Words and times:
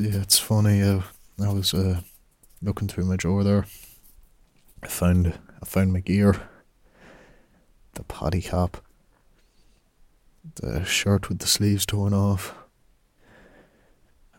Yeah, 0.00 0.22
it's 0.22 0.38
funny. 0.38 0.80
Uh, 0.80 1.00
I 1.42 1.52
was 1.52 1.74
uh, 1.74 2.02
looking 2.62 2.86
through 2.86 3.06
my 3.06 3.16
drawer 3.16 3.42
there. 3.42 3.66
I 4.80 4.86
found 4.86 5.36
I 5.60 5.66
found 5.66 5.92
my 5.92 5.98
gear. 5.98 6.36
The 7.94 8.04
paddy 8.04 8.40
cap. 8.40 8.76
The 10.54 10.84
shirt 10.84 11.28
with 11.28 11.40
the 11.40 11.48
sleeves 11.48 11.84
torn 11.84 12.14
off. 12.14 12.54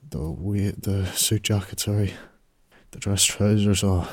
The 0.10 0.32
we 0.32 0.72
the 0.72 1.06
suit 1.08 1.44
jacket, 1.44 1.82
sorry. 1.82 2.14
The 2.92 3.00
dress 3.00 3.26
trousers. 3.26 3.84
Oh, 3.84 4.10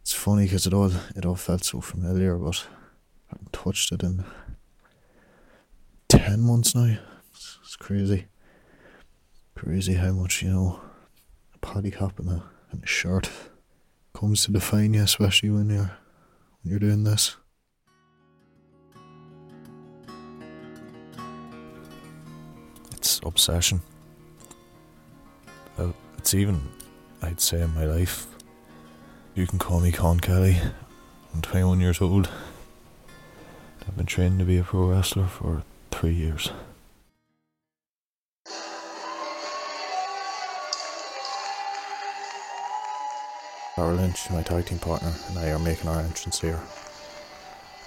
it's 0.00 0.12
funny 0.12 0.46
because 0.46 0.66
it 0.66 0.74
all 0.74 0.90
it 1.14 1.24
all 1.24 1.36
felt 1.36 1.62
so 1.62 1.80
familiar, 1.80 2.36
but 2.36 2.66
I 3.30 3.34
haven't 3.36 3.52
touched 3.52 3.92
it 3.92 4.02
in 4.02 4.24
ten 6.08 6.40
months 6.40 6.74
now. 6.74 6.98
It's, 7.30 7.58
it's 7.62 7.76
crazy. 7.76 8.26
Crazy 9.64 9.94
how 9.94 10.10
much 10.10 10.42
you 10.42 10.50
know 10.50 10.80
a 11.54 11.58
paddy 11.58 11.92
cap 11.92 12.18
and 12.18 12.28
a 12.28 12.42
and 12.72 12.82
a 12.82 12.86
shirt 12.86 13.30
comes 14.12 14.44
to 14.44 14.50
define 14.50 14.92
you, 14.92 15.04
especially 15.04 15.50
when 15.50 15.70
you're 15.70 15.92
when 16.62 16.70
you're 16.70 16.80
doing 16.80 17.04
this. 17.04 17.36
It's 22.96 23.20
obsession. 23.24 23.80
Uh, 25.78 25.92
it's 26.18 26.34
even, 26.34 26.60
I'd 27.22 27.40
say, 27.40 27.60
in 27.60 27.72
my 27.72 27.84
life. 27.84 28.26
You 29.36 29.46
can 29.46 29.60
call 29.60 29.78
me 29.78 29.92
Con 29.92 30.18
Kelly. 30.18 30.58
I'm 31.32 31.40
21 31.40 31.78
years 31.78 32.00
old. 32.00 32.28
I've 33.86 33.96
been 33.96 34.06
training 34.06 34.40
to 34.40 34.44
be 34.44 34.58
a 34.58 34.64
pro 34.64 34.88
wrestler 34.88 35.28
for 35.28 35.62
three 35.92 36.14
years. 36.14 36.50
Dara 43.74 43.94
Lynch, 43.94 44.30
my 44.30 44.42
tag 44.42 44.66
team 44.66 44.78
partner, 44.78 45.14
and 45.28 45.38
I 45.38 45.50
are 45.50 45.58
making 45.58 45.88
our 45.88 46.00
entrance 46.00 46.40
here. 46.42 46.60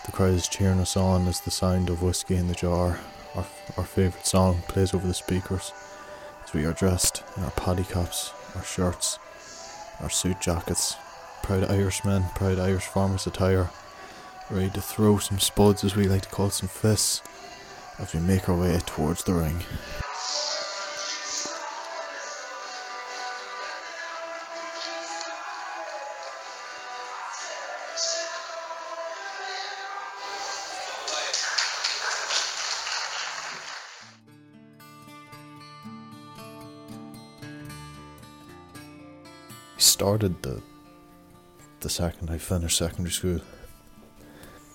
The 0.08 0.12
crowd 0.12 0.34
is 0.34 0.48
cheering 0.48 0.80
us 0.80 0.98
on 0.98 1.28
as 1.28 1.42
the 1.42 1.52
sound 1.52 1.92
of 1.92 2.02
whiskey 2.02 2.38
in 2.38 2.48
the 2.48 2.56
jar, 2.56 3.00
our, 3.36 3.46
our 3.78 3.84
favourite 3.84 4.26
song, 4.26 4.64
plays 4.68 4.96
over 4.96 5.06
the 5.06 5.14
speakers 5.14 5.74
as 6.44 6.54
we 6.54 6.66
are 6.66 6.74
dressed 6.74 7.24
in 7.38 7.44
our 7.44 7.52
paddy 7.52 7.84
caps, 7.84 8.34
our 8.56 8.64
shirts, 8.64 9.20
our 10.02 10.10
suit 10.10 10.42
jackets, 10.42 10.96
proud 11.44 11.70
Irishmen, 11.70 12.24
proud 12.34 12.58
Irish 12.58 12.86
farmers 12.86 13.28
attire, 13.28 13.70
ready 14.50 14.72
to 14.72 14.82
throw 14.82 15.20
some 15.20 15.40
spuds 15.40 15.84
as 15.84 15.96
we 15.96 16.08
like 16.08 16.24
to 16.24 16.30
call 16.30 16.50
some 16.50 16.70
fists 16.70 17.22
as 18.00 18.12
we 18.12 18.20
make 18.22 18.50
our 18.50 18.58
way 18.58 18.80
towards 18.88 19.24
the 19.24 19.36
ring. 19.36 19.62
Started 40.06 40.40
the 40.44 40.62
the 41.80 41.90
second 41.90 42.30
I 42.30 42.38
finished 42.38 42.78
secondary 42.78 43.12
school. 43.12 43.42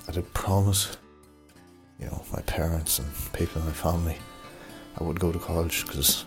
I 0.08 0.10
did 0.10 0.34
promise, 0.34 0.96
you 2.00 2.06
know, 2.06 2.24
my 2.32 2.42
parents 2.42 2.98
and 2.98 3.08
people 3.32 3.62
in 3.62 3.68
my 3.68 3.72
family, 3.72 4.18
I 4.98 5.04
would 5.04 5.20
go 5.20 5.30
to 5.30 5.38
college 5.38 5.86
because 5.86 6.24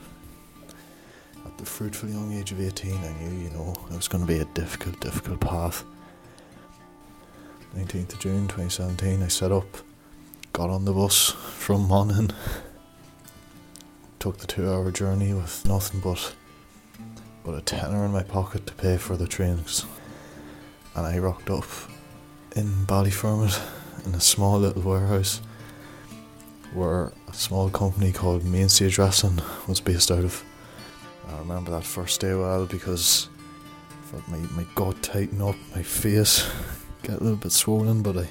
at 1.46 1.58
the 1.58 1.66
fruitful 1.66 2.08
young 2.12 2.32
age 2.32 2.54
of 2.54 2.62
18, 2.62 2.94
I 2.94 3.14
knew, 3.20 3.44
you 3.44 3.50
know, 3.50 3.76
it 3.92 3.96
was 3.98 4.08
going 4.08 4.26
to 4.26 4.34
be 4.36 4.40
a 4.40 4.46
difficult, 4.54 4.98
difficult 5.02 5.42
path. 5.42 5.84
19th 7.76 8.14
of 8.14 8.20
June 8.20 8.48
2017, 8.48 9.22
I 9.22 9.28
set 9.28 9.52
up, 9.52 9.68
got 10.54 10.70
on 10.70 10.86
the 10.86 10.94
bus 10.94 11.32
from 11.32 11.90
Monaghan, 11.90 12.32
took 14.20 14.38
the 14.38 14.48
two 14.48 14.72
hour 14.72 14.92
journey 14.92 15.34
with 15.34 15.66
nothing 15.66 16.00
but 16.00 16.34
but 17.44 17.56
a 17.56 17.62
tenner 17.62 18.06
in 18.06 18.12
my 18.12 18.24
pocket 18.24 18.66
to 18.68 18.74
pay 18.74 18.98
for 18.98 19.18
the 19.18 19.28
trains. 19.28 19.86
And 20.96 21.06
I 21.06 21.18
rocked 21.18 21.50
up 21.50 21.66
in 22.56 22.86
Ballyfermot 22.86 23.60
in 24.06 24.16
a 24.16 24.22
small 24.22 24.60
little 24.60 24.82
warehouse 24.82 25.42
where 26.74 27.12
a 27.28 27.34
small 27.34 27.70
company 27.70 28.12
called 28.12 28.44
Mainstage 28.44 28.98
Wrestling 28.98 29.42
was 29.68 29.80
based 29.80 30.12
out 30.12 30.24
of. 30.24 30.44
I 31.28 31.38
remember 31.40 31.72
that 31.72 31.84
first 31.84 32.22
day 32.22 32.34
well 32.34 32.66
because 32.66 33.30
I 33.90 34.06
felt 34.08 34.28
my, 34.28 34.38
my 34.56 34.66
gut 34.76 35.02
tighten 35.02 35.42
up, 35.42 35.56
my 35.76 35.84
face 35.84 36.50
get 37.04 37.20
a 37.20 37.24
little 37.24 37.38
bit 37.38 37.52
swollen, 37.52 38.02
but 38.02 38.18
I, 38.18 38.28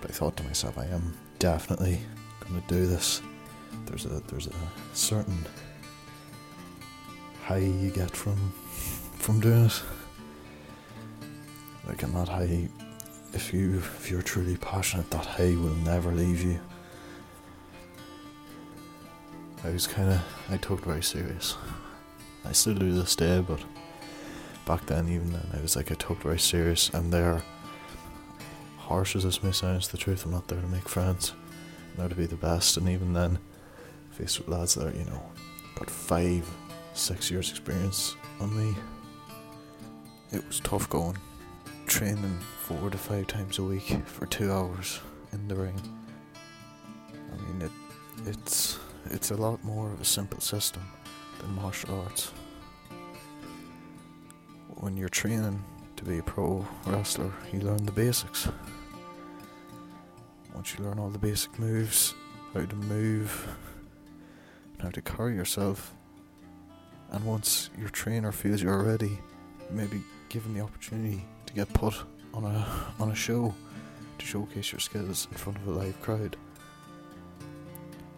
but 0.00 0.10
I 0.10 0.14
thought 0.14 0.36
to 0.36 0.44
myself, 0.44 0.78
I 0.78 0.86
am 0.86 1.16
definitely 1.38 2.00
going 2.40 2.60
to 2.60 2.68
do 2.68 2.86
this. 2.86 3.22
There's 3.86 4.04
a 4.04 4.20
there's 4.28 4.46
a 4.46 4.52
certain 4.92 5.46
high 7.48 7.56
you 7.56 7.90
get 7.90 8.14
from 8.14 8.36
from 9.24 9.40
doing 9.40 9.64
it. 9.64 9.82
Like 11.86 12.02
and 12.02 12.14
that 12.14 12.28
high 12.28 12.68
if 13.32 13.54
you 13.54 13.78
if 13.78 14.10
you're 14.10 14.20
truly 14.20 14.58
passionate, 14.58 15.10
that 15.10 15.24
high 15.24 15.56
will 15.56 15.78
never 15.92 16.12
leave 16.12 16.42
you. 16.42 16.60
I 19.64 19.70
was 19.70 19.86
kinda 19.86 20.22
I 20.50 20.58
took 20.58 20.84
very 20.84 21.02
serious. 21.02 21.56
I 22.44 22.52
still 22.52 22.74
do 22.74 22.92
this 22.92 23.16
day, 23.16 23.40
but 23.40 23.60
back 24.66 24.84
then 24.84 25.08
even 25.08 25.32
then 25.32 25.48
I 25.56 25.62
was 25.62 25.74
like 25.74 25.90
I 25.90 25.94
took 25.94 26.20
very 26.22 26.38
serious 26.38 26.90
and 26.90 27.10
they're 27.10 27.42
harsh 28.76 29.16
as 29.16 29.24
this 29.24 29.42
may 29.42 29.52
sound, 29.52 29.78
it's 29.78 29.88
the 29.88 29.96
truth, 29.96 30.26
I'm 30.26 30.32
not 30.32 30.48
there 30.48 30.60
to 30.60 30.66
make 30.66 30.86
friends. 30.86 31.32
I'm 31.92 32.00
there 32.00 32.08
to 32.10 32.14
be 32.14 32.26
the 32.26 32.36
best 32.36 32.76
and 32.76 32.90
even 32.90 33.14
then 33.14 33.38
faced 34.10 34.38
with 34.38 34.48
lads 34.48 34.74
that 34.74 34.88
are, 34.88 34.98
you 34.98 35.06
know, 35.06 35.22
got 35.76 35.88
five 35.88 36.46
six 36.98 37.30
years 37.30 37.50
experience 37.50 38.16
on 38.40 38.54
me. 38.56 38.74
It 40.32 40.46
was 40.46 40.60
tough 40.60 40.90
going, 40.90 41.16
training 41.86 42.38
four 42.62 42.90
to 42.90 42.98
five 42.98 43.26
times 43.28 43.58
a 43.58 43.62
week 43.62 43.96
for 44.06 44.26
two 44.26 44.52
hours 44.52 45.00
in 45.32 45.48
the 45.48 45.54
ring. 45.54 45.80
I 47.14 47.36
mean, 47.46 47.62
it 47.62 47.70
it's 48.26 48.78
it's 49.06 49.30
a 49.30 49.36
lot 49.36 49.62
more 49.64 49.92
of 49.92 50.00
a 50.00 50.04
simple 50.04 50.40
system 50.40 50.82
than 51.38 51.54
martial 51.54 52.00
arts. 52.00 52.32
When 54.80 54.96
you're 54.96 55.08
training 55.08 55.64
to 55.96 56.04
be 56.04 56.18
a 56.18 56.22
pro 56.22 56.66
wrestler, 56.84 57.32
you 57.52 57.60
learn 57.60 57.86
the 57.86 57.92
basics. 57.92 58.48
Once 60.54 60.76
you 60.76 60.84
learn 60.84 60.98
all 60.98 61.10
the 61.10 61.18
basic 61.18 61.56
moves, 61.58 62.14
how 62.54 62.64
to 62.64 62.76
move, 62.76 63.48
how 64.80 64.90
to 64.90 65.00
carry 65.00 65.34
yourself, 65.34 65.94
and 67.10 67.24
once 67.24 67.70
your 67.78 67.88
trainer 67.88 68.32
feels 68.32 68.62
you're 68.62 68.82
ready, 68.82 69.18
you 69.70 69.76
may 69.76 69.86
be 69.86 70.02
given 70.28 70.54
the 70.54 70.60
opportunity 70.60 71.24
to 71.46 71.52
get 71.52 71.72
put 71.72 71.94
on 72.34 72.44
a 72.44 72.66
on 73.00 73.10
a 73.10 73.14
show 73.14 73.54
to 74.18 74.26
showcase 74.26 74.72
your 74.72 74.80
skills 74.80 75.28
in 75.30 75.36
front 75.36 75.58
of 75.58 75.68
a 75.68 75.70
live 75.70 76.00
crowd. 76.02 76.36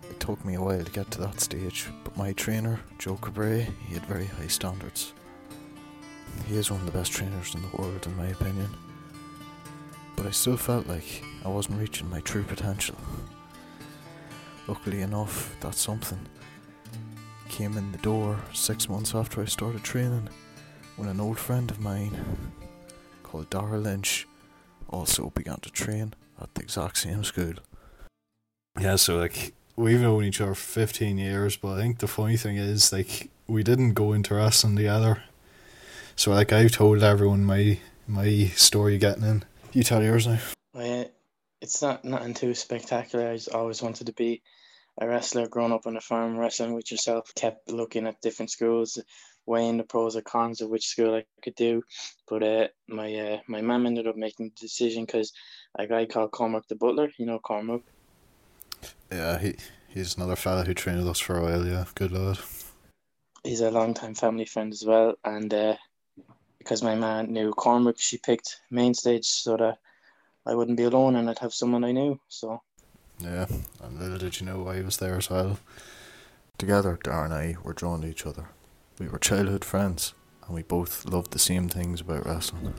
It 0.08 0.18
took 0.18 0.44
me 0.44 0.54
a 0.54 0.60
while 0.60 0.82
to 0.82 0.90
get 0.90 1.10
to 1.12 1.20
that 1.20 1.40
stage, 1.40 1.86
but 2.04 2.16
my 2.16 2.32
trainer, 2.32 2.80
Joe 2.98 3.16
Cabray, 3.16 3.72
he 3.86 3.94
had 3.94 4.04
very 4.06 4.26
high 4.26 4.48
standards. 4.48 5.12
He 6.46 6.56
is 6.56 6.70
one 6.70 6.80
of 6.80 6.86
the 6.86 6.92
best 6.92 7.12
trainers 7.12 7.54
in 7.54 7.62
the 7.62 7.76
world, 7.76 8.06
in 8.06 8.16
my 8.16 8.26
opinion. 8.26 8.68
But 10.16 10.26
I 10.26 10.30
still 10.30 10.56
felt 10.56 10.86
like 10.86 11.22
I 11.44 11.48
wasn't 11.48 11.80
reaching 11.80 12.10
my 12.10 12.20
true 12.20 12.42
potential. 12.42 12.96
Luckily 14.66 15.00
enough, 15.02 15.56
that's 15.60 15.80
something 15.80 16.20
came 17.60 17.76
in 17.76 17.92
the 17.92 17.98
door 17.98 18.40
six 18.54 18.88
months 18.88 19.14
after 19.14 19.42
I 19.42 19.44
started 19.44 19.84
training 19.84 20.30
when 20.96 21.10
an 21.10 21.20
old 21.20 21.38
friend 21.38 21.70
of 21.70 21.78
mine 21.78 22.16
called 23.22 23.50
Dara 23.50 23.76
Lynch 23.76 24.26
also 24.88 25.28
began 25.28 25.60
to 25.60 25.70
train 25.70 26.14
at 26.40 26.54
the 26.54 26.62
exact 26.62 26.96
same 26.96 27.22
school. 27.22 27.52
Yeah, 28.80 28.96
so 28.96 29.18
like 29.18 29.52
we've 29.76 30.00
known 30.00 30.24
each 30.24 30.40
other 30.40 30.54
for 30.54 30.86
15 30.86 31.18
years, 31.18 31.58
but 31.58 31.76
I 31.76 31.82
think 31.82 31.98
the 31.98 32.08
funny 32.08 32.38
thing 32.38 32.56
is 32.56 32.94
like 32.94 33.28
we 33.46 33.62
didn't 33.62 33.92
go 33.92 34.14
into 34.14 34.36
wrestling 34.36 34.76
together. 34.76 35.22
So 36.16 36.30
like 36.30 36.54
I've 36.54 36.72
told 36.72 37.02
everyone 37.02 37.44
my 37.44 37.78
my 38.08 38.46
story 38.56 38.96
getting 38.96 39.24
in. 39.24 39.44
You 39.74 39.82
tell 39.82 40.02
yours 40.02 40.26
now. 40.26 40.38
Well, 40.72 41.10
it's 41.60 41.82
not 41.82 42.06
nothing 42.06 42.32
too 42.32 42.54
spectacular. 42.54 43.28
I 43.28 43.34
just 43.34 43.50
always 43.50 43.82
wanted 43.82 44.06
to 44.06 44.14
be 44.14 44.40
a 45.00 45.08
wrestler 45.08 45.48
growing 45.48 45.72
up 45.72 45.86
on 45.86 45.96
a 45.96 46.00
farm, 46.00 46.36
wrestling 46.36 46.74
with 46.74 46.90
yourself, 46.90 47.32
kept 47.34 47.70
looking 47.70 48.06
at 48.06 48.20
different 48.20 48.50
schools, 48.50 48.98
weighing 49.46 49.78
the 49.78 49.84
pros 49.84 50.14
and 50.14 50.24
cons 50.24 50.60
of 50.60 50.68
which 50.68 50.86
school 50.86 51.14
I 51.14 51.24
could 51.42 51.54
do. 51.54 51.82
But 52.28 52.42
uh, 52.42 52.68
my 52.88 53.14
uh, 53.14 53.38
my 53.48 53.62
mum 53.62 53.86
ended 53.86 54.06
up 54.06 54.16
making 54.16 54.50
the 54.50 54.60
decision 54.60 55.06
because 55.06 55.32
a 55.78 55.86
guy 55.86 56.06
called 56.06 56.32
Cormac 56.32 56.68
the 56.68 56.76
Butler, 56.76 57.10
you 57.18 57.26
know 57.26 57.38
Cormac. 57.38 57.80
Yeah, 59.10 59.38
he 59.38 59.56
he's 59.88 60.16
another 60.16 60.36
fella 60.36 60.64
who 60.64 60.74
trained 60.74 60.98
with 60.98 61.08
us 61.08 61.18
for 61.18 61.38
a 61.38 61.42
while. 61.42 61.66
Yeah, 61.66 61.86
good 61.94 62.12
lad. 62.12 62.38
he's 63.42 63.62
a 63.62 63.70
long 63.70 63.94
time 63.94 64.14
family 64.14 64.44
friend 64.44 64.72
as 64.72 64.84
well, 64.84 65.14
and 65.24 65.52
uh, 65.54 65.76
because 66.58 66.82
my 66.82 66.94
man 66.94 67.32
knew 67.32 67.52
Cormac, 67.52 67.98
she 67.98 68.18
picked 68.18 68.60
main 68.70 68.92
stage 68.92 69.26
so 69.26 69.56
that 69.56 69.78
I 70.46 70.54
wouldn't 70.54 70.76
be 70.76 70.84
alone 70.84 71.16
and 71.16 71.28
I'd 71.28 71.38
have 71.38 71.54
someone 71.54 71.84
I 71.84 71.92
knew. 71.92 72.20
So 72.28 72.60
yeah, 73.22 73.46
and 73.82 73.98
little 73.98 74.18
did 74.18 74.40
you 74.40 74.46
know 74.46 74.68
I 74.68 74.82
was 74.82 74.96
there 74.96 75.16
as 75.16 75.30
well. 75.30 75.58
Together, 76.58 76.98
Dar 77.02 77.24
and 77.24 77.34
I 77.34 77.56
were 77.62 77.72
drawn 77.72 78.02
to 78.02 78.08
each 78.08 78.26
other. 78.26 78.48
We 78.98 79.08
were 79.08 79.18
childhood 79.18 79.64
friends, 79.64 80.14
and 80.44 80.54
we 80.54 80.62
both 80.62 81.04
loved 81.04 81.32
the 81.32 81.38
same 81.38 81.68
things 81.68 82.00
about 82.00 82.26
wrestling. 82.26 82.74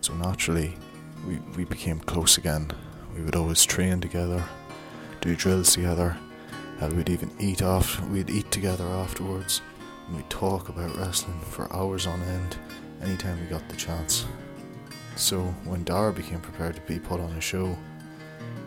So 0.00 0.14
naturally, 0.14 0.74
we, 1.26 1.36
we 1.56 1.64
became 1.64 2.00
close 2.00 2.38
again. 2.38 2.70
We 3.14 3.22
would 3.22 3.36
always 3.36 3.64
train 3.64 4.00
together, 4.00 4.44
do 5.20 5.34
drills 5.36 5.74
together, 5.74 6.16
and 6.80 6.92
we'd 6.92 7.08
even 7.08 7.30
eat 7.38 7.62
off. 7.62 8.00
We'd 8.08 8.30
eat 8.30 8.50
together 8.50 8.84
afterwards, 8.84 9.62
and 10.06 10.16
we'd 10.16 10.30
talk 10.30 10.68
about 10.68 10.96
wrestling 10.96 11.40
for 11.40 11.72
hours 11.72 12.06
on 12.06 12.22
end, 12.22 12.56
anytime 13.02 13.40
we 13.40 13.46
got 13.46 13.68
the 13.68 13.76
chance. 13.76 14.26
So 15.16 15.42
when 15.64 15.84
Dara 15.84 16.12
became 16.12 16.40
prepared 16.40 16.76
to 16.76 16.82
be 16.82 16.98
put 16.98 17.20
on 17.20 17.32
a 17.32 17.40
show, 17.40 17.76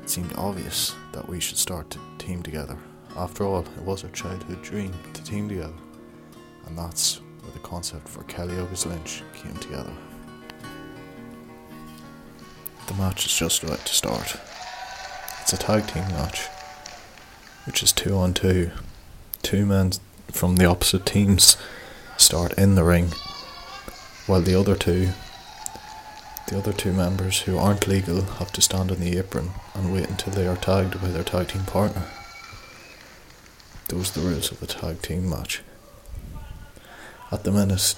it 0.09 0.13
seemed 0.13 0.33
obvious 0.37 0.95
that 1.11 1.29
we 1.29 1.39
should 1.39 1.59
start 1.59 1.87
to 1.91 1.99
team 2.17 2.41
together. 2.41 2.75
After 3.15 3.45
all, 3.45 3.59
it 3.59 3.83
was 3.83 4.03
our 4.03 4.09
childhood 4.09 4.59
dream 4.63 4.91
to 5.13 5.23
team 5.23 5.47
together, 5.47 5.75
and 6.65 6.75
that's 6.75 7.17
where 7.41 7.51
the 7.51 7.59
concept 7.59 8.09
for 8.09 8.23
Kelly 8.23 8.57
August 8.57 8.87
Lynch 8.87 9.21
came 9.35 9.55
together. 9.57 9.93
The 12.87 12.93
match 12.95 13.27
is 13.27 13.37
just 13.37 13.61
about 13.61 13.85
to 13.85 13.93
start. 13.93 14.35
It's 15.41 15.53
a 15.53 15.57
tag 15.57 15.85
team 15.85 16.07
match, 16.07 16.47
which 17.67 17.83
is 17.83 17.91
two 17.91 18.15
on 18.15 18.33
two. 18.33 18.71
Two 19.43 19.67
men 19.67 19.91
from 20.31 20.55
the 20.55 20.65
opposite 20.65 21.05
teams 21.05 21.55
start 22.17 22.53
in 22.53 22.73
the 22.73 22.83
ring, 22.83 23.09
while 24.25 24.41
the 24.41 24.59
other 24.59 24.75
two, 24.75 25.09
the 26.49 26.57
other 26.57 26.73
two 26.73 26.91
members 26.91 27.41
who 27.41 27.59
aren't 27.59 27.87
legal, 27.87 28.21
have 28.23 28.51
to 28.51 28.61
stand 28.61 28.91
on 28.91 28.99
the 28.99 29.17
apron 29.19 29.51
and 29.75 29.93
wait 29.93 30.09
until 30.09 30.33
they 30.33 30.47
are 30.47 30.55
tagged 30.55 30.99
by 30.99 31.07
their 31.09 31.23
tag 31.23 31.47
team 31.49 31.63
partner. 31.63 32.05
Those 33.89 34.17
are 34.17 34.21
the 34.21 34.27
rules 34.27 34.51
of 34.51 34.59
the 34.59 34.65
tag 34.65 35.03
team 35.03 35.29
match. 35.29 35.61
At 37.31 37.43
the 37.43 37.51
minute, 37.51 37.93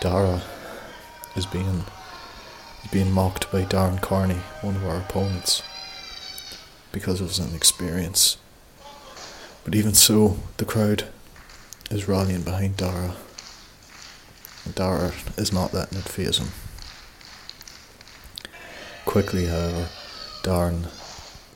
Dara 0.00 0.42
is 1.34 1.46
being 1.46 1.84
is 2.84 2.90
being 2.90 3.10
mocked 3.10 3.50
by 3.50 3.64
Darren 3.64 4.02
Carney, 4.02 4.40
one 4.60 4.76
of 4.76 4.84
our 4.84 4.98
opponents, 4.98 5.62
because 6.92 7.22
of 7.22 7.28
his 7.28 7.40
inexperience. 7.40 8.36
But 9.64 9.74
even 9.74 9.94
so, 9.94 10.36
the 10.58 10.66
crowd 10.66 11.04
is 11.90 12.06
rallying 12.06 12.42
behind 12.42 12.76
Dara. 12.76 13.16
And 14.66 14.74
Dara 14.74 15.12
is 15.38 15.54
not 15.54 15.72
letting 15.72 15.96
it 15.96 16.04
faze 16.04 16.36
him. 16.36 16.48
Quickly, 19.04 19.46
however, 19.46 19.88
Darren 20.42 20.88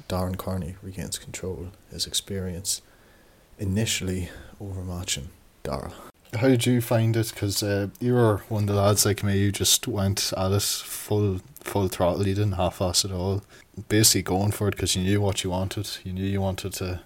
Darren 0.08 0.36
Carney 0.38 0.76
regains 0.82 1.18
control, 1.18 1.68
his 1.90 2.06
experience, 2.06 2.82
initially 3.58 4.30
overmatching 4.60 5.28
Dara. 5.62 5.92
How 6.34 6.48
did 6.48 6.66
you 6.66 6.80
find 6.80 7.16
it? 7.16 7.30
Because 7.32 7.62
uh, 7.62 7.88
you 8.00 8.14
were 8.14 8.38
one 8.48 8.64
of 8.64 8.68
the 8.68 8.74
lads 8.74 9.06
like 9.06 9.22
me. 9.22 9.38
You 9.38 9.52
just 9.52 9.88
went 9.88 10.32
at 10.36 10.52
it 10.52 10.62
full 10.62 11.40
full 11.60 11.88
throttle. 11.88 12.26
You 12.26 12.34
didn't 12.34 12.52
half-ass 12.52 13.04
at 13.04 13.12
all. 13.12 13.42
Basically 13.88 14.22
going 14.22 14.52
for 14.52 14.68
it 14.68 14.72
because 14.72 14.94
you 14.94 15.02
knew 15.02 15.20
what 15.20 15.42
you 15.42 15.50
wanted. 15.50 15.88
You 16.04 16.12
knew 16.12 16.24
you 16.24 16.40
wanted 16.40 16.74
to 16.74 17.00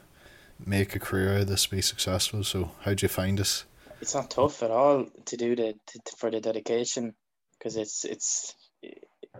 make 0.65 0.95
a 0.95 0.99
career 0.99 1.35
out 1.35 1.41
of 1.43 1.49
this, 1.49 1.67
be 1.67 1.83
successful. 1.83 2.45
So 2.45 2.73
how 2.81 2.93
did 2.93 3.03
you 3.03 3.09
find 3.09 3.39
it? 3.39 3.65
It's 4.01 4.15
not 4.15 4.31
tough 4.31 4.63
at 4.63 4.71
all 4.71 5.07
to 5.27 5.37
do 5.37 5.55
the 5.55 5.75
to, 5.87 6.01
for 6.17 6.31
the 6.31 6.41
dedication 6.41 7.15
because 7.59 7.77
it's 7.77 8.05
it's 8.05 8.55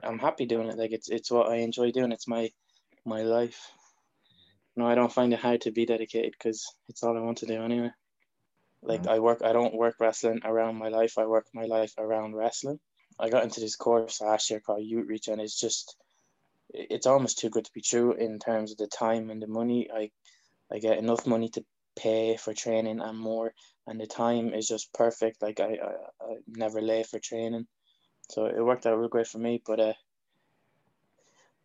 I'm 0.03 0.19
happy 0.19 0.47
doing 0.47 0.69
it. 0.69 0.79
Like 0.79 0.93
it's 0.93 1.09
it's 1.09 1.31
what 1.31 1.49
I 1.49 1.57
enjoy 1.57 1.91
doing. 1.91 2.13
It's 2.13 2.29
my 2.29 2.51
my 3.05 3.23
life. 3.23 3.73
No, 4.77 4.87
I 4.87 4.95
don't 4.95 5.13
find 5.13 5.33
it 5.33 5.41
hard 5.41 5.63
to 5.63 5.71
be 5.71 5.85
dedicated 5.85 6.33
because 6.33 6.67
it's 6.89 7.03
all 7.03 7.17
I 7.17 7.21
want 7.21 7.39
to 7.39 7.47
do 7.47 7.63
anyway. 7.63 7.91
Like 8.83 9.03
mm-hmm. 9.03 9.11
I 9.11 9.19
work, 9.19 9.43
I 9.45 9.53
don't 9.53 9.75
work 9.75 9.97
wrestling 10.01 10.41
around 10.45 10.77
my 10.77 10.89
life. 10.89 11.19
I 11.19 11.27
work 11.27 11.47
my 11.55 11.65
life 11.65 11.93
around 11.99 12.35
wrestling. 12.35 12.81
I 13.19 13.29
got 13.29 13.45
into 13.45 13.61
this 13.61 13.77
course 13.77 14.21
last 14.21 14.51
year 14.51 14.61
called 14.61 14.83
Youthreach, 14.83 15.29
and 15.29 15.41
it's 15.41 15.59
just, 15.59 15.97
it's 16.71 17.07
almost 17.07 17.39
too 17.39 17.51
good 17.51 17.67
to 17.67 17.73
be 17.75 17.83
true 17.83 18.15
in 18.15 18.39
terms 18.39 18.73
of 18.73 18.79
the 18.79 18.87
time 18.87 19.31
and 19.31 19.43
the 19.43 19.47
money. 19.47 19.89
I, 19.95 20.11
I 20.73 20.79
get 20.79 20.99
enough 20.99 21.27
money 21.27 21.51
to 21.51 21.65
pay 21.95 22.37
for 22.39 22.55
training 22.55 23.01
and 23.01 23.19
more, 23.19 23.53
and 23.87 24.01
the 24.01 24.07
time 24.07 24.55
is 24.55 24.67
just 24.67 24.93
perfect. 24.95 25.43
Like 25.43 25.61
I, 25.61 25.79
I, 25.83 26.25
I 26.25 26.37
never 26.49 26.81
late 26.81 27.07
for 27.07 27.21
training, 27.21 27.67
so 28.33 28.47
it 28.47 28.65
worked 28.65 28.87
out 28.87 28.99
real 28.99 29.09
great 29.09 29.27
for 29.27 29.39
me. 29.39 29.61
But 29.65 29.79
uh, 29.79 29.93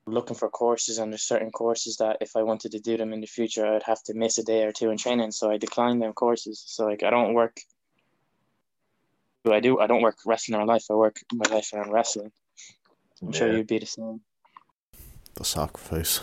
looking 0.06 0.36
for 0.36 0.50
courses 0.50 0.98
and 0.98 1.14
there's 1.14 1.24
certain 1.24 1.50
courses 1.50 1.98
that 1.98 2.18
if 2.20 2.36
I 2.36 2.44
wanted 2.44 2.74
to 2.74 2.80
do 2.80 2.98
them 2.98 3.14
in 3.14 3.22
the 3.22 3.28
future 3.28 3.66
I'd 3.66 3.84
have 3.84 4.04
to 4.04 4.14
miss 4.14 4.38
a 4.38 4.44
day 4.44 4.64
or 4.64 4.74
two 4.74 4.90
in 4.90 4.98
training. 4.98 5.32
So 5.32 5.50
I 5.50 5.58
declined 5.58 6.02
them 6.02 6.12
courses. 6.12 6.62
So 6.68 6.86
like 6.86 7.04
I 7.04 7.10
don't 7.10 7.34
work 7.34 7.62
I 9.50 9.62
do 9.62 9.80
I 9.80 9.88
don't 9.88 10.02
work 10.02 10.18
wrestling 10.26 10.58
around 10.58 10.68
life. 10.68 10.86
I 10.92 10.96
work 10.96 11.22
my 11.34 11.50
life 11.50 11.72
around 11.74 11.94
wrestling. 11.94 12.32
I'm 13.22 13.30
yeah. 13.32 13.40
sure 13.40 13.56
you'd 13.56 13.68
be 13.68 13.80
the 13.80 13.86
same. 13.86 14.20
The 15.36 15.46
sacrifice. 15.46 16.20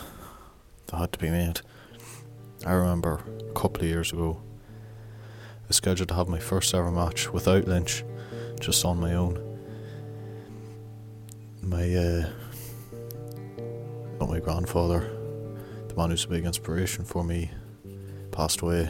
That 0.87 0.97
had 0.97 1.13
to 1.13 1.19
be 1.19 1.31
made. 1.31 1.61
I 2.67 2.73
remember 2.73 3.23
a 3.49 3.53
couple 3.53 3.81
of 3.81 3.87
years 3.87 4.13
ago 4.13 4.43
I 5.67 5.73
scheduled 5.73 6.09
to 6.09 6.15
have 6.15 6.27
my 6.27 6.39
first 6.39 6.75
ever 6.75 6.91
match 6.91 7.33
without 7.33 7.67
Lynch 7.67 8.03
just 8.59 8.85
on 8.85 8.99
my 8.99 9.15
own 9.15 9.44
my 11.65 11.95
uh 11.95 12.29
but 14.19 14.29
my 14.29 14.39
grandfather, 14.39 14.99
the 15.87 15.95
man 15.95 16.09
who's 16.09 16.25
a 16.25 16.27
big 16.27 16.45
inspiration 16.45 17.03
for 17.03 17.23
me, 17.23 17.51
passed 18.31 18.61
away. 18.61 18.89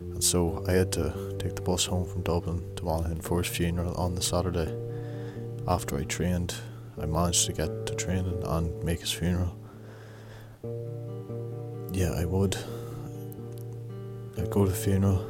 And 0.00 0.22
so 0.22 0.64
I 0.66 0.72
had 0.72 0.92
to 0.92 1.34
take 1.38 1.56
the 1.56 1.62
bus 1.62 1.84
home 1.84 2.06
from 2.06 2.22
Dublin 2.22 2.74
to 2.76 2.84
Monaghan 2.84 3.20
for 3.20 3.42
his 3.42 3.48
funeral 3.48 3.92
on 3.94 4.14
the 4.14 4.22
Saturday. 4.22 4.72
After 5.68 5.98
I 5.98 6.04
trained, 6.04 6.54
I 7.00 7.06
managed 7.06 7.46
to 7.46 7.52
get 7.52 7.86
to 7.86 7.94
training 7.94 8.42
and 8.44 8.82
make 8.82 9.00
his 9.00 9.12
funeral. 9.12 9.56
Yeah, 11.92 12.12
I 12.12 12.24
would. 12.24 12.56
I'd 14.38 14.50
go 14.50 14.64
to 14.64 14.70
the 14.70 14.76
funeral. 14.76 15.28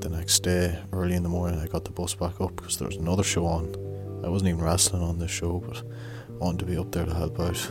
The 0.00 0.08
next 0.08 0.40
day, 0.40 0.82
early 0.92 1.14
in 1.14 1.22
the 1.22 1.28
morning, 1.28 1.60
I 1.60 1.66
got 1.66 1.84
the 1.84 1.92
bus 1.92 2.14
back 2.14 2.40
up 2.40 2.56
because 2.56 2.78
there 2.78 2.88
was 2.88 2.96
another 2.96 3.22
show 3.22 3.46
on. 3.46 3.85
I 4.26 4.28
wasn't 4.28 4.48
even 4.48 4.60
wrestling 4.64 5.02
on 5.02 5.20
this 5.20 5.30
show, 5.30 5.60
but 5.60 5.84
wanting 6.40 6.58
to 6.58 6.64
be 6.64 6.76
up 6.76 6.90
there 6.90 7.04
to 7.06 7.14
help 7.14 7.38
out. 7.38 7.70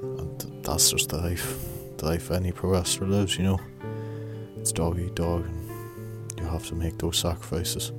And 0.00 0.64
that's 0.64 0.92
just 0.92 1.08
the 1.08 1.16
life, 1.16 1.66
the 1.96 2.04
life 2.04 2.30
any 2.30 2.52
pro 2.52 2.70
wrestler 2.70 3.08
lives, 3.08 3.36
you 3.36 3.42
know. 3.42 3.60
It's 4.56 4.70
dog 4.70 5.00
eat 5.00 5.16
dog, 5.16 5.46
and 5.46 6.38
you 6.38 6.44
have 6.44 6.64
to 6.68 6.76
make 6.76 6.96
those 6.98 7.18
sacrifices. 7.18 7.90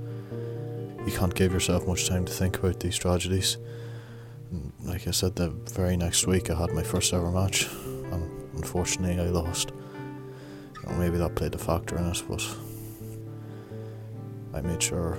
You 1.06 1.12
can't 1.12 1.36
give 1.36 1.52
yourself 1.52 1.86
much 1.86 2.08
time 2.08 2.24
to 2.24 2.32
think 2.32 2.60
about 2.60 2.80
these 2.80 2.96
tragedies. 2.96 3.58
And 4.52 4.72
like 4.86 5.06
I 5.06 5.12
said, 5.12 5.36
the 5.36 5.50
very 5.50 5.98
next 5.98 6.26
week 6.28 6.50
I 6.50 6.58
had 6.58 6.72
my 6.72 6.84
first 6.84 7.14
ever 7.14 7.30
match, 7.30 7.68
and 7.86 8.24
unfortunately 8.56 9.22
I 9.22 9.28
lost. 9.28 9.74
You 10.82 10.90
know, 10.90 10.96
maybe 10.98 11.18
that 11.18 11.36
played 11.36 11.56
a 11.56 11.58
factor 11.58 11.98
in 11.98 12.06
it, 12.06 12.24
but 12.30 12.48
I 14.54 14.62
made 14.62 14.82
sure 14.82 15.18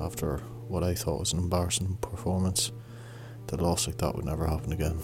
after 0.00 0.40
what 0.72 0.82
I 0.82 0.94
thought 0.94 1.20
was 1.20 1.34
an 1.34 1.38
embarrassing 1.38 1.98
performance 2.00 2.72
that 3.48 3.60
a 3.60 3.62
loss 3.62 3.86
like 3.86 3.98
that 3.98 4.14
would 4.14 4.24
never 4.24 4.46
happen 4.46 4.72
again. 4.72 4.98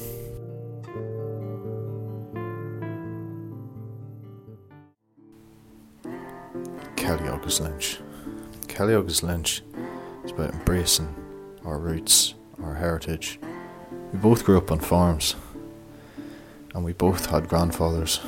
Kelly 6.96 7.28
August 7.28 7.60
Lynch. 7.60 7.98
Kelly 8.66 8.94
August 8.94 9.22
Lynch 9.22 9.62
is 10.24 10.30
about 10.30 10.54
embracing 10.54 11.14
our 11.66 11.78
roots, 11.78 12.32
our 12.62 12.74
heritage. 12.74 13.38
We 14.10 14.18
both 14.18 14.44
grew 14.44 14.56
up 14.56 14.72
on 14.72 14.80
farms, 14.80 15.36
and 16.74 16.82
we 16.82 16.94
both 16.94 17.26
had 17.26 17.46
grandfathers 17.46 18.20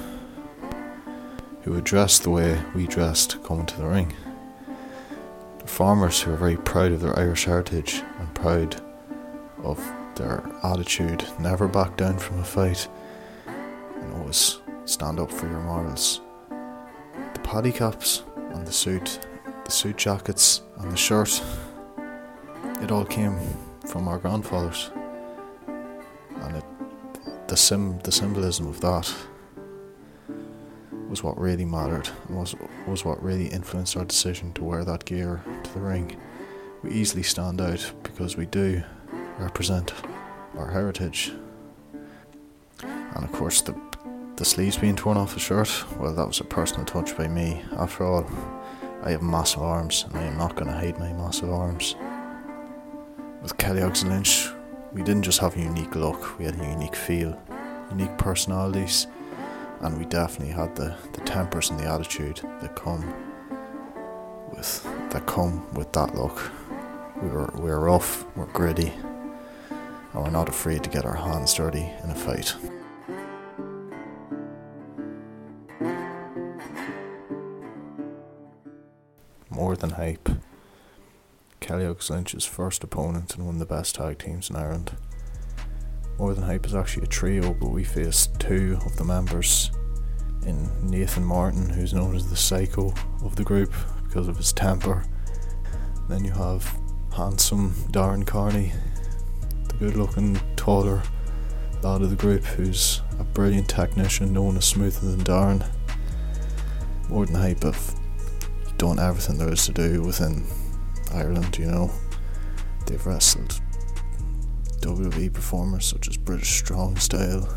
who 1.62 1.72
would 1.72 1.84
dress 1.84 2.18
the 2.18 2.28
way 2.28 2.60
we 2.74 2.86
dressed 2.86 3.42
coming 3.42 3.64
to 3.64 3.78
the 3.78 3.86
ring. 3.86 4.12
Farmers 5.80 6.20
who 6.20 6.34
are 6.34 6.36
very 6.36 6.58
proud 6.58 6.92
of 6.92 7.00
their 7.00 7.18
Irish 7.18 7.46
heritage 7.46 8.02
and 8.18 8.34
proud 8.34 8.82
of 9.64 9.82
their 10.14 10.46
attitude, 10.62 11.24
never 11.38 11.66
back 11.68 11.96
down 11.96 12.18
from 12.18 12.38
a 12.38 12.44
fight, 12.44 12.86
and 13.46 14.12
always 14.12 14.58
stand 14.84 15.18
up 15.18 15.32
for 15.32 15.48
your 15.48 15.62
morals. 15.62 16.20
The 17.32 17.40
paddy 17.42 17.72
caps 17.72 18.24
and 18.52 18.66
the 18.66 18.72
suit, 18.72 19.26
the 19.64 19.70
suit 19.70 19.96
jackets 19.96 20.60
and 20.80 20.92
the 20.92 20.98
shirt, 20.98 21.42
it 22.82 22.92
all 22.92 23.06
came 23.06 23.38
from 23.86 24.06
our 24.06 24.18
grandfathers, 24.18 24.90
and 25.66 26.56
it, 26.56 26.64
the 27.48 27.56
sim, 27.56 27.98
the 28.00 28.12
symbolism 28.12 28.66
of 28.66 28.82
that 28.82 29.10
was 31.10 31.24
what 31.24 31.38
really 31.40 31.64
mattered 31.64 32.08
and 32.28 32.38
was, 32.38 32.54
was 32.86 33.04
what 33.04 33.20
really 33.20 33.48
influenced 33.48 33.96
our 33.96 34.04
decision 34.04 34.52
to 34.52 34.62
wear 34.62 34.84
that 34.84 35.04
gear 35.04 35.42
to 35.72 35.78
the 35.78 35.84
ring. 35.84 36.16
We 36.82 36.90
easily 36.90 37.22
stand 37.22 37.60
out 37.60 37.92
because 38.02 38.36
we 38.36 38.46
do 38.46 38.82
represent 39.38 39.92
our 40.56 40.70
heritage. 40.70 41.32
And 42.82 43.24
of 43.24 43.32
course, 43.32 43.60
the, 43.60 43.78
the 44.36 44.44
sleeves 44.44 44.76
being 44.76 44.96
torn 44.96 45.16
off 45.16 45.34
the 45.34 45.40
shirt, 45.40 45.70
well, 45.98 46.14
that 46.14 46.26
was 46.26 46.40
a 46.40 46.44
personal 46.44 46.84
touch 46.84 47.16
by 47.16 47.28
me. 47.28 47.62
After 47.72 48.04
all, 48.04 48.30
I 49.02 49.10
have 49.12 49.22
massive 49.22 49.62
arms 49.62 50.04
and 50.08 50.16
I 50.16 50.22
am 50.24 50.36
not 50.36 50.56
going 50.56 50.66
to 50.66 50.76
hide 50.76 50.98
my 50.98 51.12
massive 51.12 51.50
arms. 51.50 51.94
With 53.42 53.56
Kellogg's 53.56 54.04
Lynch, 54.04 54.48
we 54.92 55.02
didn't 55.02 55.22
just 55.22 55.38
have 55.38 55.56
a 55.56 55.60
unique 55.60 55.94
look, 55.94 56.38
we 56.38 56.44
had 56.44 56.60
a 56.60 56.68
unique 56.68 56.96
feel, 56.96 57.40
unique 57.90 58.16
personalities, 58.18 59.06
and 59.80 59.96
we 59.98 60.04
definitely 60.04 60.52
had 60.52 60.74
the, 60.76 60.94
the 61.12 61.20
tempers 61.22 61.70
and 61.70 61.78
the 61.78 61.86
attitude 61.86 62.40
that 62.60 62.76
come 62.76 63.29
with 64.52 64.82
that 65.10 65.26
come 65.26 65.72
with 65.74 65.92
that 65.92 66.14
look. 66.14 66.50
We 67.22 67.28
were 67.28 67.50
we 67.56 67.70
were 67.70 67.80
rough, 67.80 68.24
we're 68.36 68.46
gritty, 68.46 68.92
and 69.70 70.22
we're 70.22 70.30
not 70.30 70.48
afraid 70.48 70.82
to 70.84 70.90
get 70.90 71.04
our 71.04 71.16
hands 71.16 71.54
dirty 71.54 71.90
in 72.02 72.10
a 72.10 72.14
fight. 72.14 72.54
More 79.50 79.76
than 79.76 79.90
hype. 79.90 80.28
Kellogg's 81.60 82.10
Lynch's 82.10 82.44
first 82.44 82.82
opponent 82.82 83.36
and 83.36 83.46
one 83.46 83.56
of 83.56 83.60
the 83.60 83.66
best 83.66 83.94
tag 83.94 84.18
teams 84.18 84.50
in 84.50 84.56
Ireland. 84.56 84.92
More 86.18 86.34
Than 86.34 86.44
Hype 86.44 86.66
is 86.66 86.74
actually 86.74 87.04
a 87.04 87.06
trio, 87.06 87.54
but 87.54 87.70
we 87.70 87.82
faced 87.82 88.38
two 88.38 88.78
of 88.84 88.96
the 88.96 89.04
members 89.04 89.70
in 90.44 90.68
Nathan 90.82 91.24
Martin, 91.24 91.70
who's 91.70 91.94
known 91.94 92.14
as 92.14 92.28
the 92.28 92.36
psycho 92.36 92.92
of 93.22 93.36
the 93.36 93.42
group 93.42 93.72
because 94.10 94.26
of 94.26 94.36
his 94.36 94.52
temper. 94.52 95.04
Then 96.08 96.24
you 96.24 96.32
have 96.32 96.76
handsome 97.16 97.70
Darren 97.92 98.26
Carney, 98.26 98.72
the 99.68 99.74
good 99.74 99.96
looking, 99.96 100.40
taller 100.56 101.00
lad 101.82 102.02
of 102.02 102.10
the 102.10 102.16
group, 102.16 102.42
who's 102.42 103.02
a 103.20 103.24
brilliant 103.24 103.68
technician 103.68 104.32
known 104.32 104.56
as 104.56 104.64
smoother 104.64 105.12
than 105.12 105.20
Darren. 105.20 105.64
More 107.08 107.24
Than 107.24 107.36
Hype 107.36 107.62
have 107.62 107.94
done 108.78 108.98
everything 108.98 109.38
there 109.38 109.52
is 109.52 109.64
to 109.66 109.72
do 109.72 110.02
within 110.02 110.44
Ireland, 111.14 111.56
you 111.56 111.66
know. 111.66 111.92
They've 112.86 113.06
wrestled 113.06 113.60
WWE 114.80 115.32
performers 115.32 115.86
such 115.86 116.08
as 116.08 116.16
British 116.16 116.50
Strong 116.50 116.96
Style. 116.96 117.48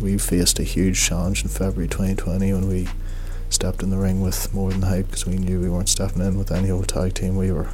We 0.00 0.18
faced 0.18 0.60
a 0.60 0.62
huge 0.62 1.02
challenge 1.02 1.42
in 1.42 1.48
February 1.48 1.88
2020 1.88 2.52
when 2.52 2.68
we 2.68 2.86
stepped 3.50 3.82
in 3.82 3.90
the 3.90 3.96
ring 3.96 4.20
with 4.20 4.52
more 4.54 4.70
than 4.70 4.82
hype 4.82 5.06
because 5.06 5.26
we 5.26 5.36
knew 5.36 5.60
we 5.60 5.70
weren't 5.70 5.88
stepping 5.88 6.22
in 6.22 6.38
with 6.38 6.52
any 6.52 6.70
old 6.70 6.88
tag 6.88 7.14
team. 7.14 7.36
We 7.36 7.52
were 7.52 7.68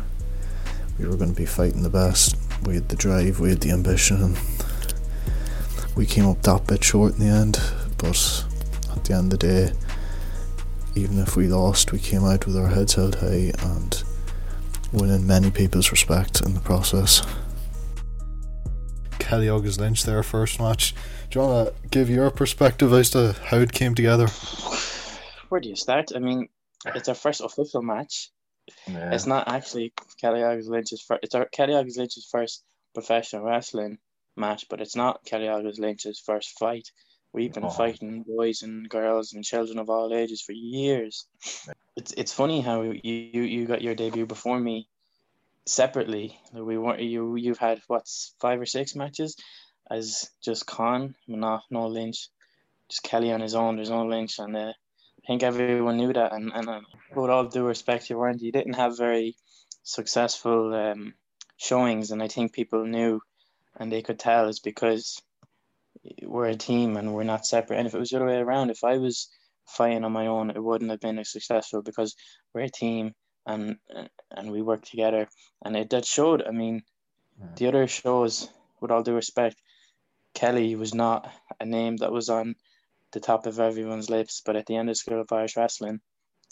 we 0.98 1.06
were 1.06 1.16
going 1.16 1.32
to 1.32 1.36
be 1.36 1.46
fighting 1.46 1.82
the 1.82 1.90
best. 1.90 2.36
We 2.64 2.74
had 2.74 2.88
the 2.88 2.96
drive, 2.96 3.40
we 3.40 3.50
had 3.50 3.60
the 3.60 3.72
ambition, 3.72 4.22
and 4.22 4.38
we 5.96 6.06
came 6.06 6.26
up 6.26 6.42
that 6.42 6.66
bit 6.66 6.84
short 6.84 7.14
in 7.14 7.20
the 7.20 7.26
end. 7.26 7.60
But 7.98 8.44
at 8.94 9.04
the 9.04 9.14
end 9.14 9.32
of 9.32 9.38
the 9.40 9.46
day, 9.46 9.72
even 10.94 11.18
if 11.18 11.36
we 11.36 11.48
lost, 11.48 11.92
we 11.92 11.98
came 11.98 12.24
out 12.24 12.46
with 12.46 12.56
our 12.56 12.68
heads 12.68 12.94
held 12.94 13.16
high 13.16 13.52
and 13.58 14.02
winning 14.92 15.26
many 15.26 15.50
people's 15.50 15.90
respect 15.90 16.40
in 16.42 16.54
the 16.54 16.60
process. 16.60 17.22
Kelly 19.18 19.48
August 19.48 19.80
Lynch, 19.80 20.02
their 20.04 20.22
first 20.22 20.60
match. 20.60 20.94
Do 21.30 21.40
you 21.40 21.46
want 21.46 21.68
to 21.68 21.88
give 21.88 22.10
your 22.10 22.30
perspective 22.30 22.92
as 22.92 23.10
to 23.10 23.34
how 23.44 23.58
it 23.58 23.72
came 23.72 23.94
together? 23.94 24.28
Where 25.52 25.60
do 25.60 25.68
you 25.68 25.76
start? 25.76 26.12
I 26.16 26.18
mean, 26.18 26.48
it's 26.94 27.10
our 27.10 27.14
first 27.14 27.42
official 27.42 27.82
match. 27.82 28.30
Yeah. 28.86 29.12
It's 29.12 29.26
not 29.26 29.48
actually 29.48 29.92
Kelly 30.18 30.42
August 30.42 30.70
Lynch's 30.70 31.02
first. 31.02 31.20
It's 31.24 31.34
our 31.34 31.44
Kelly 31.44 31.74
Lynch's 31.74 32.26
first 32.32 32.64
professional 32.94 33.44
wrestling 33.44 33.98
match, 34.34 34.64
but 34.70 34.80
it's 34.80 34.96
not 34.96 35.26
Kelly 35.26 35.48
August 35.48 35.78
Lynch's 35.78 36.18
first 36.24 36.58
fight. 36.58 36.88
We've 37.34 37.52
been 37.52 37.66
Oh. 37.66 37.68
fighting 37.68 38.22
boys 38.22 38.62
and 38.62 38.88
girls 38.88 39.34
and 39.34 39.44
children 39.44 39.78
of 39.78 39.90
all 39.90 40.14
ages 40.14 40.40
for 40.40 40.52
years. 40.52 41.26
It's 41.96 42.12
it's 42.12 42.32
funny 42.32 42.62
how 42.62 42.80
you 42.80 42.98
you, 43.02 43.42
you 43.42 43.66
got 43.66 43.82
your 43.82 43.94
debut 43.94 44.24
before 44.24 44.58
me 44.58 44.88
separately. 45.66 46.40
We 46.54 46.78
weren't 46.78 47.02
you 47.02 47.36
you've 47.36 47.58
had 47.58 47.82
what's 47.88 48.34
five 48.40 48.58
or 48.58 48.64
six 48.64 48.94
matches 48.94 49.36
as 49.90 50.30
just 50.42 50.64
Con, 50.64 51.14
no 51.28 51.60
no 51.70 51.88
Lynch, 51.88 52.28
just 52.88 53.02
Kelly 53.02 53.30
on 53.32 53.42
his 53.42 53.54
own. 53.54 53.76
There's 53.76 53.90
no 53.90 54.06
Lynch, 54.06 54.38
and 54.38 54.56
uh, 54.56 54.72
I 55.24 55.26
think 55.26 55.42
everyone 55.42 55.98
knew 55.98 56.12
that. 56.12 56.32
And 56.32 56.52
and 56.52 56.68
uh, 56.68 56.80
with 57.14 57.30
all 57.30 57.46
due 57.46 57.66
respect, 57.66 58.10
you 58.10 58.18
weren't 58.18 58.42
you 58.42 58.52
didn't 58.52 58.74
have 58.74 58.96
very 58.98 59.36
successful 59.82 60.74
um, 60.74 61.14
showings, 61.56 62.10
and 62.10 62.22
I 62.22 62.28
think 62.28 62.52
people 62.52 62.84
knew, 62.84 63.20
and 63.78 63.90
they 63.90 64.02
could 64.02 64.18
tell 64.18 64.48
is 64.48 64.60
because 64.60 65.20
we're 66.22 66.48
a 66.48 66.56
team 66.56 66.96
and 66.96 67.14
we're 67.14 67.22
not 67.22 67.46
separate. 67.46 67.78
And 67.78 67.86
if 67.86 67.94
it 67.94 67.98
was 67.98 68.10
the 68.10 68.16
other 68.16 68.26
way 68.26 68.38
around, 68.38 68.70
if 68.70 68.82
I 68.82 68.98
was 68.98 69.28
fighting 69.66 70.04
on 70.04 70.12
my 70.12 70.26
own, 70.26 70.50
it 70.50 70.62
wouldn't 70.62 70.90
have 70.90 71.00
been 71.00 71.18
as 71.18 71.30
successful 71.30 71.82
because 71.82 72.16
we're 72.52 72.62
a 72.62 72.68
team 72.68 73.14
and 73.46 73.76
and 74.30 74.50
we 74.50 74.62
work 74.62 74.84
together. 74.84 75.28
And 75.64 75.76
it 75.76 75.90
that 75.90 76.04
showed. 76.04 76.42
I 76.42 76.50
mean, 76.50 76.82
the 77.56 77.68
other 77.68 77.86
shows, 77.86 78.48
with 78.80 78.90
all 78.90 79.02
due 79.02 79.14
respect, 79.14 79.56
Kelly 80.34 80.74
was 80.74 80.94
not 80.94 81.30
a 81.60 81.64
name 81.64 81.98
that 81.98 82.12
was 82.12 82.28
on 82.28 82.56
the 83.12 83.20
top 83.20 83.46
of 83.46 83.60
everyone's 83.60 84.10
lips. 84.10 84.42
But 84.44 84.56
at 84.56 84.66
the 84.66 84.76
end 84.76 84.90
of 84.90 84.96
School 84.96 85.20
of 85.20 85.32
Irish 85.32 85.56
Wrestling, 85.56 86.00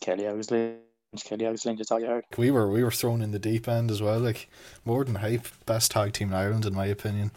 Kelly 0.00 0.28
Lynch, 0.28 1.24
Kelly 1.24 1.46
Lynch 1.46 1.80
is 1.80 1.90
all 1.90 2.00
you 2.00 2.06
heard. 2.06 2.24
We 2.36 2.50
were 2.50 2.70
we 2.70 2.84
were 2.84 2.90
thrown 2.90 3.22
in 3.22 3.32
the 3.32 3.38
deep 3.38 3.68
end 3.68 3.90
as 3.90 4.02
well. 4.02 4.20
Like 4.20 4.48
more 4.84 5.04
than 5.04 5.16
hype, 5.16 5.46
best 5.66 5.90
tag 5.90 6.12
team 6.12 6.28
in 6.28 6.34
Ireland 6.34 6.66
in 6.66 6.74
my 6.74 6.86
opinion. 6.86 7.32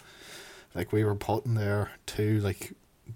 Like 0.75 0.91
we 0.91 1.03
were 1.03 1.15
put 1.15 1.45
in 1.45 1.55
there 1.55 1.91
two 2.05 2.39
like 2.39 2.73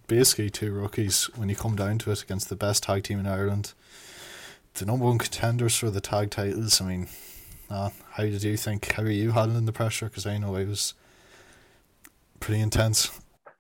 basically 0.07 0.49
two 0.49 0.73
rookies 0.73 1.25
when 1.35 1.49
you 1.49 1.55
come 1.55 1.75
down 1.75 1.97
to 1.99 2.11
it 2.11 2.23
against 2.23 2.49
the 2.49 2.55
best 2.55 2.83
tag 2.83 3.03
team 3.03 3.19
in 3.19 3.27
Ireland. 3.27 3.73
The 4.73 4.85
number 4.85 5.05
one 5.05 5.17
contenders 5.17 5.75
for 5.75 5.89
the 5.89 6.01
tag 6.01 6.29
titles. 6.29 6.79
I 6.81 6.85
mean, 6.85 7.07
uh, 7.69 7.89
how 8.11 8.23
did 8.23 8.43
you 8.43 8.57
think? 8.57 8.91
How 8.91 9.03
are 9.03 9.09
you 9.09 9.31
handling 9.31 9.65
the 9.65 9.71
pressure? 9.71 10.05
Because 10.05 10.25
I 10.25 10.37
know 10.37 10.55
I 10.55 10.65
was 10.65 10.93
pretty 12.39 12.61
intense. 12.61 13.09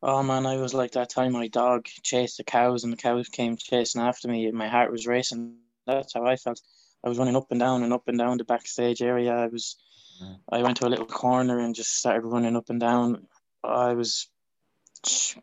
Oh 0.03 0.21
man, 0.21 0.45
I 0.45 0.57
was 0.57 0.73
like 0.73 0.91
that 0.91 1.09
time 1.09 1.33
my 1.33 1.47
dog 1.47 1.85
chased 2.03 2.37
the 2.37 2.43
cows 2.43 2.83
and 2.83 2.93
the 2.93 2.97
cows 2.97 3.29
came 3.29 3.57
chasing 3.57 4.01
after 4.01 4.27
me. 4.27 4.51
My 4.51 4.67
heart 4.67 4.91
was 4.91 5.07
racing. 5.07 5.55
That's 5.87 6.13
how 6.13 6.25
I 6.25 6.35
felt. 6.35 6.61
I 7.03 7.09
was 7.09 7.17
running 7.17 7.35
up 7.35 7.47
and 7.51 7.59
down 7.59 7.83
and 7.83 7.93
up 7.93 8.07
and 8.07 8.17
down 8.17 8.37
the 8.37 8.43
backstage 8.43 9.01
area. 9.01 9.33
I 9.33 9.47
was, 9.47 9.75
mm. 10.21 10.37
I 10.51 10.61
went 10.61 10.77
to 10.77 10.87
a 10.87 10.89
little 10.89 11.05
corner 11.05 11.59
and 11.59 11.75
just 11.75 11.95
started 11.95 12.27
running 12.27 12.55
up 12.55 12.69
and 12.69 12.79
down. 12.79 13.27
I 13.63 13.93
was, 13.93 14.27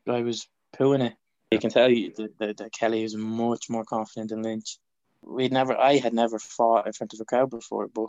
I 0.06 0.22
was 0.22 0.46
pooing 0.76 1.04
it. 1.04 1.14
You 1.50 1.58
can 1.58 1.70
tell 1.70 1.88
you 1.88 2.12
that, 2.16 2.38
that, 2.38 2.56
that 2.58 2.72
Kelly 2.72 3.02
is 3.02 3.16
much 3.16 3.70
more 3.70 3.84
confident 3.84 4.30
than 4.30 4.42
Lynch. 4.42 4.78
We'd 5.22 5.52
never, 5.52 5.76
I 5.76 5.96
had 5.96 6.12
never 6.12 6.38
fought 6.38 6.86
in 6.86 6.92
front 6.92 7.14
of 7.14 7.20
a 7.20 7.24
crowd 7.24 7.50
before, 7.50 7.88
but, 7.88 8.08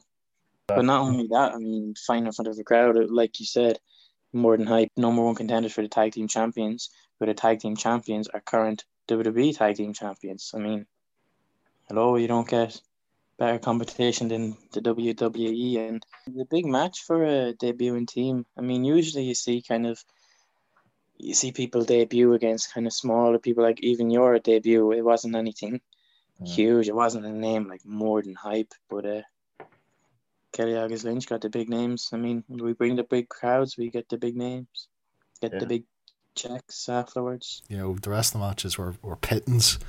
but 0.67 0.83
not 0.83 1.01
only 1.01 1.27
that. 1.27 1.53
I 1.53 1.57
mean, 1.57 1.93
fighting 2.05 2.25
in 2.25 2.33
front 2.33 2.49
of 2.49 2.57
a 2.59 2.63
crowd, 2.63 2.97
like 3.09 3.39
you 3.39 3.45
said, 3.45 3.79
more 4.35 4.57
than 4.57 4.67
hype. 4.67 4.91
Number 4.97 5.23
one 5.23 5.35
contenders 5.35 5.73
for 5.73 5.81
the 5.81 5.87
tag 5.87 6.11
team 6.13 6.27
champions, 6.27 6.89
who 7.19 7.25
the 7.25 7.33
tag 7.33 7.59
team 7.59 7.75
champions 7.75 8.27
are 8.27 8.41
current 8.41 8.83
WWE 9.07 9.57
tag 9.57 9.75
team 9.75 9.93
champions. 9.93 10.51
I 10.53 10.59
mean, 10.59 10.85
hello, 11.87 12.17
you 12.17 12.27
don't 12.27 12.47
get 12.47 12.79
better 13.37 13.59
competition 13.59 14.27
than 14.27 14.57
the 14.73 14.81
WWE, 14.81 15.89
and 15.89 16.05
the 16.27 16.45
big 16.45 16.65
match 16.65 17.03
for 17.03 17.23
a 17.23 17.53
debuting 17.53 18.07
team. 18.07 18.45
I 18.57 18.61
mean, 18.61 18.83
usually 18.83 19.23
you 19.23 19.35
see 19.35 19.61
kind 19.61 19.87
of 19.87 20.03
you 21.17 21.33
see 21.33 21.51
people 21.51 21.83
debut 21.83 22.33
against 22.33 22.73
kind 22.73 22.87
of 22.87 22.93
smaller 22.93 23.39
people, 23.39 23.63
like 23.63 23.81
even 23.81 24.09
your 24.09 24.37
debut. 24.39 24.91
It 24.91 25.01
wasn't 25.01 25.35
anything 25.35 25.81
huge. 26.43 26.89
It 26.89 26.95
wasn't 26.95 27.25
a 27.25 27.31
name 27.31 27.67
like 27.67 27.85
more 27.85 28.21
than 28.21 28.35
hype, 28.35 28.73
but 28.89 29.05
uh, 29.05 29.21
Kelly 30.55 30.77
August 30.77 31.03
Lynch 31.03 31.27
got 31.27 31.41
the 31.41 31.49
big 31.49 31.69
names. 31.69 32.09
I 32.13 32.17
mean, 32.17 32.43
we 32.47 32.71
bring 32.73 32.95
the 32.95 33.03
big 33.03 33.27
crowds, 33.27 33.75
we 33.77 33.89
get 33.89 34.07
the 34.07 34.17
big 34.17 34.35
names, 34.37 34.87
get 35.41 35.51
Yeah. 35.53 35.59
the 35.59 35.65
big 35.67 35.83
checks 36.35 36.89
afterwards. 36.89 37.61
you 37.69 37.77
know 37.77 37.95
the 37.95 38.09
rest 38.09 38.35
of 38.35 38.41
the 38.41 38.47
matches 38.47 38.77
were, 38.77 38.93
were 39.01 39.15
pittance 39.15 39.79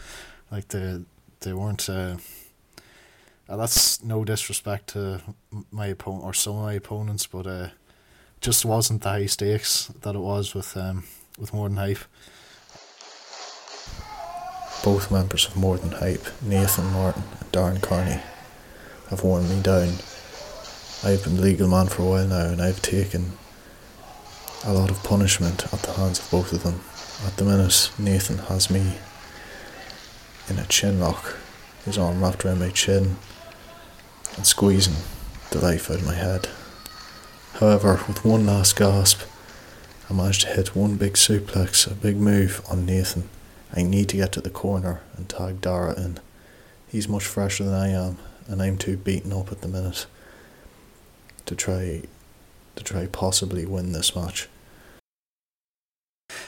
like 0.52 0.68
they 0.68 1.00
they 1.40 1.52
weren't 1.52 1.88
uh, 1.90 2.16
that's 3.48 4.00
no 4.04 4.24
disrespect 4.24 4.86
to 4.94 5.20
my 5.72 5.86
opponent 5.88 6.22
or 6.24 6.32
some 6.32 6.56
of 6.56 6.62
my 6.62 6.74
opponents 6.74 7.26
but 7.26 7.46
uh 7.48 7.68
just 8.40 8.64
wasn't 8.64 9.02
the 9.02 9.08
high 9.08 9.26
stakes 9.26 9.88
that 10.02 10.14
it 10.14 10.20
was 10.20 10.54
with 10.54 10.76
um 10.76 11.02
with 11.38 11.52
more 11.52 11.68
than 11.68 11.78
hype 11.78 12.04
Both 14.84 15.10
members 15.10 15.46
of 15.48 15.56
More 15.56 15.78
Than 15.78 15.90
Hype, 15.90 16.26
Nathan 16.42 16.86
Martin 16.92 17.24
and 17.40 17.50
Darren 17.52 17.82
Carney, 17.82 18.20
have 19.10 19.24
worn 19.24 19.48
me 19.48 19.60
down. 19.60 19.88
I've 21.04 21.22
been 21.22 21.36
the 21.36 21.42
legal 21.42 21.68
man 21.68 21.88
for 21.88 22.02
a 22.02 22.06
while 22.06 22.26
now 22.26 22.46
and 22.46 22.60
I've 22.60 22.80
taken 22.80 23.32
a 24.64 24.72
lot 24.72 24.90
of 24.90 25.02
punishment 25.04 25.64
at 25.72 25.82
the 25.82 25.92
hands 25.92 26.18
of 26.18 26.30
both 26.30 26.52
of 26.52 26.62
them. 26.62 26.80
At 27.26 27.36
the 27.36 27.44
minute, 27.44 27.90
Nathan 27.98 28.38
has 28.38 28.70
me 28.70 28.94
in 30.48 30.58
a 30.58 30.64
chin 30.66 30.98
lock, 30.98 31.36
his 31.84 31.98
arm 31.98 32.22
wrapped 32.22 32.44
around 32.44 32.60
my 32.60 32.70
chin 32.70 33.16
and 34.36 34.46
squeezing 34.46 34.96
the 35.50 35.60
life 35.60 35.90
out 35.90 35.98
of 35.98 36.06
my 36.06 36.14
head. 36.14 36.48
However, 37.54 38.00
with 38.08 38.24
one 38.24 38.46
last 38.46 38.76
gasp, 38.76 39.20
I 40.08 40.14
managed 40.14 40.42
to 40.42 40.48
hit 40.48 40.74
one 40.74 40.96
big 40.96 41.14
suplex, 41.14 41.90
a 41.90 41.94
big 41.94 42.16
move 42.16 42.62
on 42.70 42.86
Nathan. 42.86 43.28
I 43.74 43.82
need 43.82 44.08
to 44.08 44.16
get 44.16 44.32
to 44.32 44.40
the 44.40 44.50
corner 44.50 45.02
and 45.16 45.28
tag 45.28 45.60
Dara 45.60 45.94
in. 45.96 46.20
He's 46.88 47.08
much 47.08 47.24
fresher 47.24 47.64
than 47.64 47.74
I 47.74 47.88
am, 47.88 48.16
and 48.48 48.62
I'm 48.62 48.78
too 48.78 48.96
beaten 48.96 49.32
up 49.32 49.52
at 49.52 49.60
the 49.60 49.68
minute 49.68 50.06
to 51.46 51.54
try 51.54 52.02
to 52.76 52.84
try 52.84 53.06
possibly 53.06 53.64
win 53.64 53.92
this 53.92 54.14
match. 54.14 54.48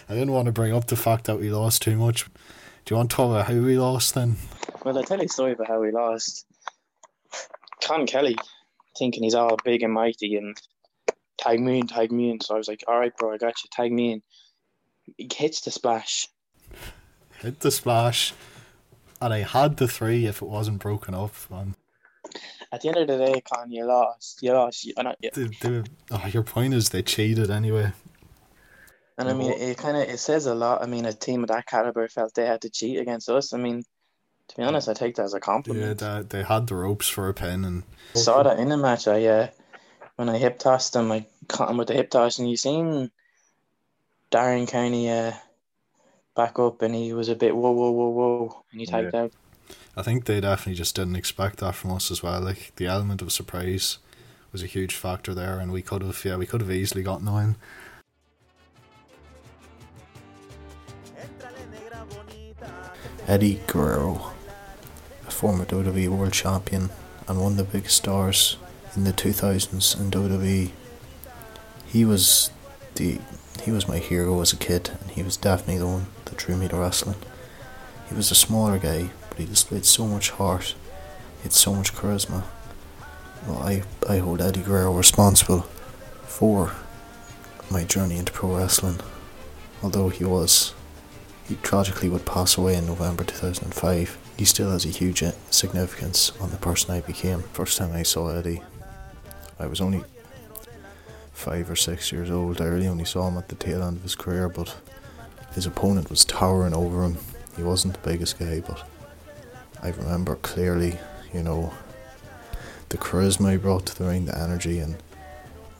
I 0.09 0.15
didn't 0.15 0.33
want 0.33 0.47
to 0.47 0.53
bring 0.53 0.75
up 0.75 0.87
the 0.87 0.97
fact 0.97 1.25
that 1.25 1.39
we 1.39 1.51
lost 1.51 1.83
too 1.83 1.97
much. 1.97 2.25
Do 2.25 2.95
you 2.95 2.97
want 2.97 3.11
to 3.11 3.17
talk 3.17 3.31
about 3.31 3.47
how 3.47 3.55
we 3.55 3.79
lost 3.79 4.15
then? 4.15 4.37
Well, 4.85 4.97
I'll 4.97 5.05
tell 5.05 5.19
you 5.19 5.25
a 5.25 5.29
story 5.29 5.53
about 5.53 5.69
how 5.69 5.81
we 5.81 5.91
lost. 5.91 6.47
Con 7.83 8.07
Kelly, 8.07 8.37
thinking 8.99 9.23
he's 9.23 9.35
all 9.35 9.57
big 9.65 9.83
and 9.83 9.93
mighty 9.93 10.37
and 10.37 10.57
tag 11.39 11.61
me 11.61 11.79
in, 11.79 11.87
tag 11.87 12.13
me 12.13 12.31
in. 12.31 12.41
So 12.41 12.55
I 12.55 12.59
was 12.59 12.69
like, 12.69 12.85
all 12.89 12.99
right, 12.99 13.17
bro, 13.17 13.33
I 13.33 13.39
got 13.39 13.63
you, 13.63 13.69
tag 13.71 13.93
me 13.93 14.13
in. 14.13 14.23
He 15.17 15.29
hits 15.35 15.61
the 15.63 15.71
splash. 15.71 16.29
Hit 17.39 17.61
the 17.61 17.71
splash, 17.71 18.35
and 19.21 19.33
I 19.33 19.39
had 19.39 19.77
the 19.77 19.89
three 19.89 20.27
if 20.27 20.43
it 20.43 20.49
wasn't 20.49 20.81
broken 20.81 21.15
up. 21.15 21.33
Man. 21.51 21.75
At 22.71 22.83
the 22.83 22.89
end 22.89 22.99
of 22.99 23.09
the 23.09 23.17
day, 23.17 23.41
Con, 23.41 23.71
you 23.73 23.87
lost. 23.87 24.43
You 24.43 24.53
lost. 24.53 24.85
You, 24.85 24.95
The, 24.97 25.31
the, 25.61 25.87
oh, 26.11 26.27
your 26.27 26.43
point 26.43 26.75
is 26.75 26.91
they 26.91 27.03
cheated 27.03 27.51
anyway. 27.51 27.93
and 29.17 29.29
I 29.29 29.33
mean, 29.33 29.53
it 29.53 29.79
kind 29.79 29.97
of 29.97 30.03
it 30.03 30.19
says 30.19 30.47
a 30.47 30.55
lot. 30.55 30.83
I 30.83 30.87
mean, 30.87 31.07
a 31.07 31.13
team 31.13 31.43
of 31.43 31.49
that 31.49 31.67
caliber 31.67 32.07
felt 32.09 32.35
they 32.35 32.47
had 32.47 32.63
to 32.63 32.71
cheat 32.71 32.99
against 32.99 33.31
us. 33.31 33.55
I 33.55 33.57
mean, 33.57 33.83
to 34.49 34.57
be 34.57 34.63
honest, 34.63 34.89
I 34.89 34.95
take 34.95 35.17
that 35.17 35.25
as 35.25 35.35
a 35.35 35.37
Yeah, 35.37 35.41
compliment. 35.41 35.99
they, 35.99 36.23
they 36.29 36.43
had 36.45 36.67
the 36.67 36.75
ropes 36.75 37.09
for 37.09 37.29
a 37.29 37.35
pin, 37.35 37.65
and 37.65 37.83
I 38.15 38.19
Saw 38.19 38.43
that 38.43 38.59
in 38.59 38.69
the 38.69 38.77
match. 38.77 39.09
I 39.09 39.25
uh, 39.27 39.49
when 40.17 40.29
I 40.29 40.37
hip 40.37 40.59
tossed 40.59 40.95
him, 40.95 41.11
I 41.11 41.27
caught 41.49 41.71
him 41.71 41.79
with 41.79 41.89
the 41.89 41.95
hip 41.95 42.11
toss, 42.11 42.39
and 42.39 42.51
you 42.51 42.57
seen 42.57 43.11
Darren 44.31 44.69
of 44.69 45.09
uh, 45.09 45.37
back 46.37 46.59
up, 46.59 46.83
and 46.83 46.95
he 46.95 47.13
was 47.13 47.29
a 47.29 47.35
bit 47.35 47.57
whoa, 47.57 47.73
whoa, 47.73 47.91
whoa, 47.91 48.09
whoa, 48.11 48.65
and 48.73 48.81
he 48.81 48.87
tagged 48.87 49.15
out. 49.15 49.33
I 49.97 50.03
think 50.03 50.25
they 50.25 50.41
definitely 50.41 50.75
just 50.75 50.95
didn't 50.95 51.17
expect 51.17 51.59
that 51.59 51.75
from 51.75 51.93
us 51.93 52.11
as 52.11 52.23
well. 52.23 52.41
Like 52.41 52.73
the 52.77 52.87
element 52.87 53.23
of 53.23 53.33
surprise 53.33 53.99
was 54.53 54.63
a 54.63 54.67
huge 54.67 54.95
factor 54.95 55.35
there, 55.35 55.59
and 55.59 55.73
we 55.73 55.83
could 55.83 56.03
have, 56.03 56.25
yeah, 56.25 56.37
we 56.37 56.47
could 56.47 56.61
have 56.61 56.71
easily 56.71 57.03
gotten 57.03 57.33
win. 57.33 57.57
Eddie 63.27 63.61
Guerrero, 63.67 64.33
a 65.27 65.31
former 65.31 65.67
WWE 65.67 66.09
World 66.09 66.33
Champion 66.33 66.89
and 67.27 67.39
one 67.39 67.53
of 67.53 67.59
the 67.59 67.65
biggest 67.65 67.97
stars 67.97 68.57
in 68.97 69.05
the 69.05 69.13
2000s 69.13 70.01
in 70.01 70.11
WWE. 70.11 70.71
He 71.87 72.05
was 72.07 72.51
the 72.95 73.19
he 73.63 73.71
was 73.71 73.89
my 73.89 73.99
hero 73.99 74.41
as 74.41 74.53
a 74.53 74.57
kid, 74.57 74.91
and 75.01 75.11
he 75.11 75.23
was 75.23 75.37
definitely 75.37 75.79
the 75.79 75.87
one 75.87 76.07
that 76.25 76.39
drew 76.39 76.57
me 76.57 76.69
to 76.69 76.77
wrestling. 76.77 77.19
He 78.09 78.15
was 78.15 78.31
a 78.31 78.35
smaller 78.35 78.79
guy, 78.79 79.11
but 79.39 79.45
he 79.45 79.51
displayed 79.51 79.85
so 79.85 80.05
much 80.05 80.31
heart. 80.31 80.75
He 81.37 81.45
had 81.45 81.53
so 81.53 81.73
much 81.73 81.95
charisma. 81.95 82.43
Well, 83.47 83.63
I 83.63 83.85
I 84.09 84.19
hold 84.19 84.43
Eddie 84.43 84.63
Guerrero 84.63 84.93
responsible 84.93 85.61
for 86.27 86.73
my 87.71 87.85
journey 87.85 88.17
into 88.17 88.33
pro 88.33 88.57
wrestling, 88.57 88.99
although 89.81 90.09
he 90.09 90.25
was 90.25 90.75
he 91.47 91.55
tragically 91.63 92.09
would 92.09 92.27
pass 92.27 92.59
away 92.59 92.75
in 92.75 92.87
November 92.87 93.23
2005. 93.23 94.19
He 94.37 94.45
still 94.45 94.73
has 94.73 94.85
a 94.85 94.89
huge 94.89 95.23
significance 95.51 96.33
on 96.41 96.51
the 96.51 96.57
person 96.57 96.91
I 96.91 97.01
became. 97.01 97.43
First 97.53 97.79
time 97.79 97.93
I 97.93 98.03
saw 98.03 98.31
Eddie, 98.31 98.63
I 99.59 99.67
was 99.67 99.81
only 99.81 100.03
five 101.33 101.71
or 101.71 101.77
six 101.77 102.11
years 102.11 102.29
old. 102.29 102.61
I 102.61 102.65
really 102.65 102.89
only 102.89 103.05
saw 103.05 103.29
him 103.29 103.39
at 103.39 103.49
the 103.49 103.55
tail 103.55 103.85
end 103.85 103.99
of 103.99 104.03
his 104.03 104.17
career, 104.17 104.49
but 104.49 104.75
his 105.55 105.65
opponent 105.65 106.11
was 106.11 106.25
towering 106.25 106.75
over 106.75 107.05
him. 107.05 107.19
He 107.57 107.63
wasn't 107.63 107.95
the 107.95 108.09
biggest 108.11 108.39
guy, 108.39 108.61
but 108.61 108.85
I 109.83 109.91
remember 109.91 110.37
clearly, 110.37 110.99
you 111.33 111.43
know, 111.43 111.73
the 112.89 112.99
charisma 112.99 113.53
he 113.53 113.57
brought 113.59 113.87
to 113.87 113.99
the 113.99 114.05
ring, 114.05 114.27
the 114.27 114.39
energy, 114.39 114.79
and 114.81 114.97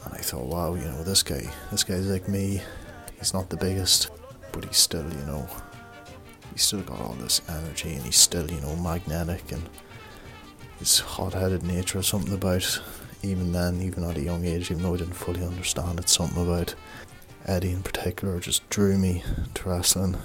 and 0.05 0.15
I 0.15 0.19
thought, 0.19 0.47
wow, 0.47 0.75
you 0.75 0.85
know, 0.85 1.03
this 1.03 1.23
guy, 1.23 1.43
this 1.71 1.85
guy's 1.85 2.07
like 2.09 2.29
me. 2.29 2.63
He's 3.19 3.35
not 3.35 3.51
the 3.51 3.57
biggest, 3.57 4.11
but 4.53 4.65
he's 4.65 4.77
still, 4.77 5.03
you 5.03 5.27
know, 5.27 5.49
he's 6.53 6.63
still 6.63 6.83
got 6.83 7.01
all 7.01 7.15
this 7.15 7.43
energy, 7.49 7.95
and 7.95 8.05
he's 8.05 8.17
still, 8.17 8.49
you 8.51 8.61
know, 8.61 8.77
magnetic, 8.77 9.51
and 9.51 9.69
his 10.79 11.01
hot-headed 11.01 11.65
nature, 11.65 11.99
or 11.99 12.03
something 12.03 12.33
about 12.33 12.81
even 13.23 13.51
then, 13.51 13.83
even 13.83 14.05
at 14.05 14.17
a 14.17 14.23
young 14.23 14.45
age, 14.45 14.71
even 14.71 14.83
though 14.85 14.95
I 14.95 14.99
didn't 14.99 15.15
fully 15.15 15.43
understand 15.43 15.99
it, 15.99 16.09
something 16.09 16.41
about 16.41 16.75
Eddie 17.47 17.73
in 17.73 17.83
particular 17.83 18.39
just 18.39 18.69
drew 18.71 18.97
me 18.97 19.25
to 19.55 19.69
wrestling. 19.69 20.17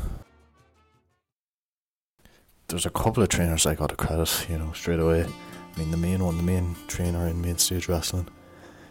There's 2.73 2.87
a 2.87 2.89
couple 2.89 3.21
of 3.21 3.29
trainers 3.29 3.67
I 3.67 3.75
got 3.75 3.91
to 3.91 3.95
credit, 3.95 4.47
you 4.49 4.57
know, 4.57 4.71
straight 4.73 4.99
away. 4.99 5.27
I 5.27 5.79
mean, 5.79 5.91
the 5.91 5.97
main 5.97 6.23
one, 6.23 6.37
the 6.37 6.41
main 6.41 6.75
trainer 6.87 7.27
in 7.27 7.39
main 7.39 7.59
stage 7.59 7.87
wrestling, 7.87 8.27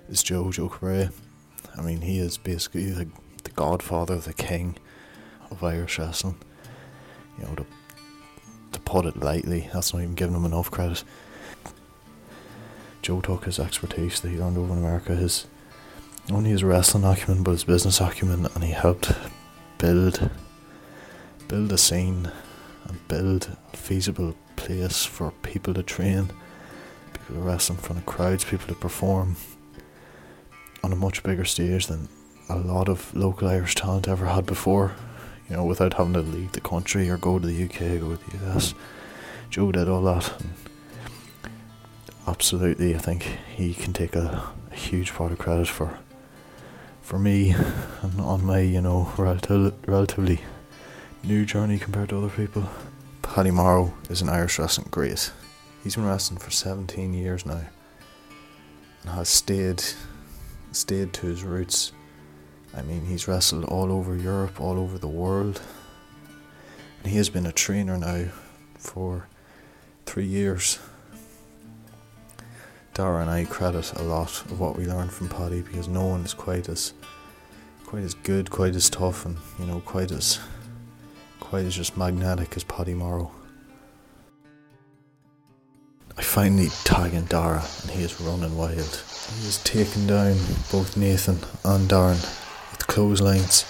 is 0.09 0.23
Joe 0.23 0.53
Joe 0.53 0.69
Correa. 0.69 1.11
I 1.77 1.83
mean, 1.83 2.01
he 2.01 2.21
is 2.21 2.39
basically 2.39 2.93
the, 2.93 3.09
the 3.43 3.51
godfather, 3.51 4.19
the 4.19 4.35
king 4.35 4.77
of 5.51 5.65
Irish 5.65 5.99
wrestling. 5.99 6.37
You 7.37 7.45
know, 7.45 7.55
to, 7.57 7.67
to 8.71 8.79
put 8.83 9.05
it 9.05 9.17
lightly, 9.17 9.69
that's 9.73 9.93
not 9.93 10.03
even 10.03 10.15
giving 10.15 10.37
him 10.37 10.45
enough 10.45 10.71
credit. 10.71 11.03
Joe 13.03 13.21
took 13.21 13.47
his 13.47 13.59
expertise 13.59 14.21
that 14.21 14.29
he 14.29 14.39
learned 14.39 14.59
over 14.59 14.75
in 14.75 14.79
America, 14.79 15.17
his 15.17 15.49
not 16.29 16.37
only 16.37 16.51
his 16.51 16.63
wrestling 16.63 17.03
acumen 17.03 17.43
but 17.43 17.51
his 17.51 17.65
business 17.65 18.01
acumen, 18.01 18.47
and 18.55 18.63
he 18.63 18.71
helped 18.71 19.11
build 19.79 20.31
build 21.49 21.73
a 21.73 21.79
scene 21.79 22.31
and 22.85 23.09
build 23.09 23.49
a 23.73 23.77
feasible 23.77 24.35
place 24.57 25.05
for 25.05 25.33
people 25.43 25.75
to 25.75 25.83
train, 25.83 26.31
people 27.13 27.37
to 27.37 27.41
wrestle 27.41 27.77
in 27.77 27.81
front 27.81 27.99
of 27.99 28.07
crowds, 28.07 28.45
people 28.45 28.67
to 28.69 28.75
perform 28.75 29.37
on 30.85 30.93
a 30.93 30.97
much 30.97 31.23
bigger 31.23 31.45
stage 31.45 31.87
than 31.87 32.09
a 32.49 32.57
lot 32.57 32.89
of 32.89 33.15
local 33.15 33.49
Irish 33.49 33.75
talent 33.75 34.09
ever 34.09 34.27
had 34.27 34.47
before. 34.47 34.93
You 35.49 35.57
know, 35.57 35.65
without 35.65 35.95
having 35.95 36.15
to 36.15 36.21
leave 36.21 36.53
the 36.53 36.61
country 36.61 37.09
or 37.11 37.17
go 37.17 37.39
to 37.39 37.47
the 37.47 37.65
UK, 37.65 38.01
go 38.01 38.17
to 38.17 38.31
the 38.31 38.47
US. 38.47 38.75
Joe 39.51 39.71
did 39.73 39.89
all 39.89 40.03
that. 40.03 40.33
Absolutely, 42.27 42.95
I 42.95 42.99
think 42.99 43.23
he 43.55 43.75
can 43.75 43.93
take 43.93 44.15
a, 44.15 44.43
a 44.71 44.75
huge 44.75 45.13
part 45.13 45.33
of 45.33 45.39
credit 45.39 45.69
for 45.69 45.99
for 47.03 47.19
me 47.19 47.51
and 48.01 48.21
on 48.21 48.45
my, 48.47 48.61
you 48.61 48.81
know, 48.81 49.13
relative, 49.19 49.75
relatively 49.87 50.41
new 51.25 51.45
journey 51.45 51.79
compared 51.79 52.09
to 52.09 52.19
other 52.19 52.29
people. 52.29 52.69
Paddy 53.23 53.51
Morrow 53.51 53.95
is 54.11 54.23
an 54.23 54.29
Irish 54.29 54.59
wrestling 54.59 54.89
great. 54.91 55.31
He's 55.85 55.95
been 55.95 56.07
wrestling 56.07 56.41
for 56.41 56.51
17 56.51 57.15
years 57.15 57.47
now 57.47 57.63
and 59.03 59.11
has 59.11 59.29
stayed 59.29 59.83
stayed 60.73 61.13
to 61.13 61.27
his 61.27 61.45
roots. 61.45 61.93
I 62.75 62.83
mean, 62.83 63.05
he's 63.05 63.29
wrestled 63.29 63.65
all 63.65 63.93
over 63.93 64.17
Europe, 64.17 64.61
all 64.61 64.79
over 64.79 64.99
the 64.99 65.09
world. 65.09 65.61
And 67.03 67.13
he 67.13 67.19
has 67.19 67.29
been 67.29 67.47
a 67.47 67.53
trainer 67.53 67.99
now 67.99 68.29
for 68.79 69.29
three 70.07 70.25
years. 70.25 70.79
Dara 72.95 73.23
and 73.23 73.31
I 73.31 73.45
credit 73.45 73.93
a 73.95 74.03
lot 74.03 74.31
of 74.47 74.59
what 74.59 74.77
we 74.77 74.87
learned 74.87 75.13
from 75.13 75.29
Paddy 75.29 75.63
because 75.63 75.89
no 75.89 76.05
one 76.05 76.23
is 76.23 76.35
quite 76.35 76.69
as 76.69 76.95
quite 77.85 78.03
as 78.03 78.15
good, 78.15 78.51
quite 78.51 78.75
as 78.75 78.89
tough 78.89 79.27
and, 79.27 79.37
you 79.59 79.67
know, 79.67 79.81
quite 79.81 80.11
as 80.11 80.41
quite 81.53 81.67
as 81.67 81.77
just 81.77 81.99
magnetic 81.99 82.57
as 82.57 82.65
Paddy 82.65 82.95
Morrow. 82.95 83.31
I 86.17 86.23
finally 86.23 86.69
tag 86.85 87.13
in 87.13 87.27
Dara 87.27 87.63
and 87.83 87.91
he 87.91 88.03
is 88.03 88.19
running 88.23 88.57
wild. 88.57 88.73
He 88.73 89.47
is 89.47 89.61
taking 89.63 90.07
down 90.07 90.39
both 90.73 90.97
Nathan 90.97 91.41
and 91.63 91.91
Darren 91.91 92.23
with 92.71 92.87
clotheslines 92.87 93.67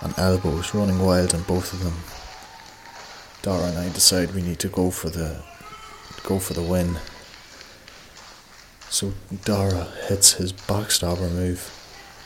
and 0.00 0.18
elbows, 0.18 0.74
running 0.74 0.98
wild 0.98 1.34
on 1.34 1.42
both 1.42 1.74
of 1.74 1.84
them. 1.84 1.92
Dara 3.42 3.68
and 3.68 3.76
I 3.76 3.92
decide 3.92 4.34
we 4.34 4.40
need 4.40 4.60
to 4.60 4.68
go 4.68 4.90
for 4.90 5.10
the 5.10 5.42
go 6.22 6.38
for 6.38 6.54
the 6.54 6.62
win. 6.62 6.96
So 8.88 9.12
Dara 9.44 9.88
hits 10.08 10.32
his 10.32 10.54
backstabber 10.54 11.30
move, 11.30 11.60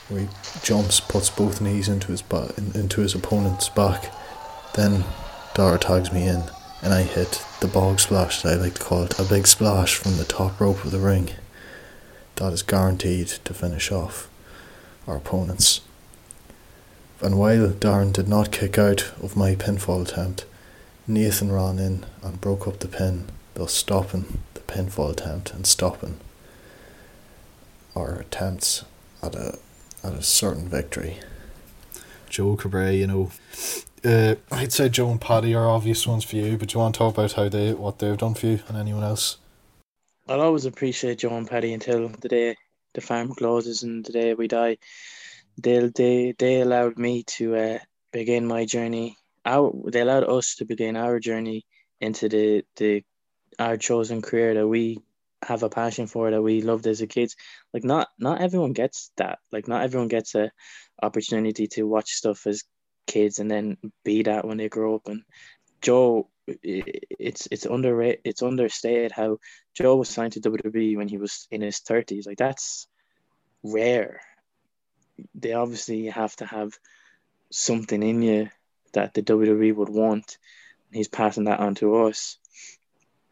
where 0.09 0.21
he 0.21 0.29
jumps, 0.63 1.01
puts 1.01 1.31
both 1.31 1.61
knees 1.61 1.89
into 1.89 2.13
his 2.13 2.23
ba- 2.23 2.55
in, 2.57 2.81
into 2.81 3.01
his 3.01 3.17
opponent's 3.17 3.69
back. 3.69 4.13
Then 4.75 5.05
Dara 5.55 5.79
tags 5.79 6.13
me 6.13 6.27
in, 6.27 6.45
and 6.83 6.95
I 6.95 7.03
hit 7.03 7.45
the 7.61 7.67
bog 7.69 8.01
splash 8.01 8.43
that 8.43 8.53
I 8.53 8.57
like 8.57 8.75
to 8.75 8.83
call 8.83 9.05
it, 9.05 9.19
a 9.19 9.25
big 9.25 9.47
splash 9.47 9.95
from 9.95 10.17
the 10.17 10.25
top 10.25 10.59
rope 10.61 10.85
of 10.85 10.91
the 10.91 10.99
ring. 10.99 11.31
That 12.37 12.53
is 12.53 12.63
guaranteed 12.63 13.29
to 13.29 13.55
finish 13.55 13.93
off 13.93 14.29
our 15.07 15.17
opponents. 15.17 15.83
And 17.21 17.39
while 17.39 17.69
Darren 17.69 18.13
did 18.13 18.29
not 18.29 18.51
kick 18.51 18.79
out 18.79 19.13
of 19.23 19.37
my 19.37 19.55
pinfall 19.55 20.03
attempt, 20.09 20.47
Nathan 21.07 21.53
ran 21.53 21.79
in 21.79 22.07
and 22.23 22.41
broke 22.41 22.67
up 22.67 22.79
the 22.79 22.89
pin, 22.89 23.29
thus 23.55 23.73
stopping 23.73 24.39
the 24.55 24.61
pinfall 24.61 25.11
attempt 25.11 25.53
and 25.53 25.67
stopping 25.67 26.19
our 27.95 28.15
attempts 28.15 28.85
at 29.23 29.35
a 29.35 29.59
at 30.03 30.15
a 30.15 30.23
certain 30.23 30.69
victory. 30.69 31.19
Joe 32.29 32.57
Cabray, 32.57 32.99
you 32.99 33.07
know, 33.07 33.31
uh, 34.05 34.35
I'd 34.51 34.73
say 34.73 34.89
Joe 34.89 35.11
and 35.11 35.21
Paddy 35.21 35.55
are 35.55 35.69
obvious 35.69 36.07
ones 36.07 36.25
for 36.25 36.37
you, 36.37 36.57
but 36.57 36.69
do 36.69 36.75
you 36.75 36.81
want 36.81 36.95
to 36.95 36.99
talk 36.99 37.15
about 37.15 37.33
how 37.33 37.49
they 37.49 37.73
what 37.73 37.99
they've 37.99 38.17
done 38.17 38.35
for 38.35 38.47
you 38.47 38.61
and 38.69 38.77
anyone 38.77 39.03
else? 39.05 39.39
I'll 40.29 40.41
always 40.41 40.65
appreciate 40.65 41.19
Joe 41.19 41.37
and 41.37 41.49
Paddy 41.49 41.73
until 41.73 42.09
the 42.09 42.29
day 42.29 42.57
the 42.95 43.01
farm 43.01 43.35
closes 43.35 43.83
and 43.83 44.05
the 44.05 44.13
day 44.13 44.35
we 44.35 44.49
die. 44.49 44.79
They 45.59 45.91
they 45.95 46.35
they 46.39 46.61
allowed 46.61 46.99
me 46.99 47.25
to 47.39 47.57
uh, 47.57 47.79
begin 48.13 48.47
my 48.47 48.65
journey. 48.65 49.17
Our 49.45 49.73
they 49.91 50.01
allowed 50.01 50.25
us 50.25 50.57
to 50.57 50.65
begin 50.65 50.97
our 50.97 51.19
journey 51.19 51.65
into 52.01 52.29
the 52.29 52.65
the 52.77 53.05
our 53.59 53.77
chosen 53.77 54.23
career 54.23 54.55
that 54.55 54.67
we 54.67 54.99
have 55.43 55.63
a 55.63 55.69
passion 55.69 56.07
for 56.07 56.31
that 56.31 56.43
we 56.43 56.63
loved 56.63 56.87
as 56.87 57.01
a 57.01 57.07
kids. 57.07 57.37
Like 57.75 57.85
not 57.85 58.09
not 58.19 58.41
everyone 58.41 58.73
gets 58.73 59.11
that. 59.17 59.39
Like 59.51 59.69
not 59.69 59.83
everyone 59.83 60.09
gets 60.09 60.35
a 60.35 60.51
opportunity 61.03 61.67
to 61.67 61.83
watch 61.83 62.13
stuff 62.13 62.47
as 62.47 62.63
kids 63.07 63.39
and 63.39 63.51
then 63.51 63.77
be 64.05 64.23
that 64.23 64.47
when 64.47 64.57
they 64.57 64.69
grow 64.69 64.97
up. 64.97 65.09
And 65.09 65.23
Joe, 65.81 66.29
it's 66.47 67.49
it's 67.51 67.67
underrated. 67.67 68.21
It's 68.25 68.43
understated 68.43 69.13
how 69.13 69.39
Joe 69.75 69.97
was 69.97 70.09
signed 70.09 70.33
to 70.35 70.41
WWE 70.41 70.97
when 70.97 71.09
he 71.09 71.19
was 71.19 71.47
in 71.51 71.61
his 71.61 71.79
thirties. 71.79 72.27
Like 72.27 72.39
that's 72.39 72.87
rare. 73.63 74.21
They 75.35 75.53
obviously 75.53 76.07
have 76.07 76.35
to 76.37 76.47
have 76.47 76.73
something 77.51 78.03
in 78.03 78.23
you 78.23 78.49
that 78.93 79.15
the 79.15 79.23
WWE 79.23 79.75
would 79.75 79.89
want. 79.89 80.39
He's 80.93 81.09
passing 81.09 81.45
that 81.45 81.61
on 81.61 81.75
to 81.77 82.05
us. 82.05 82.39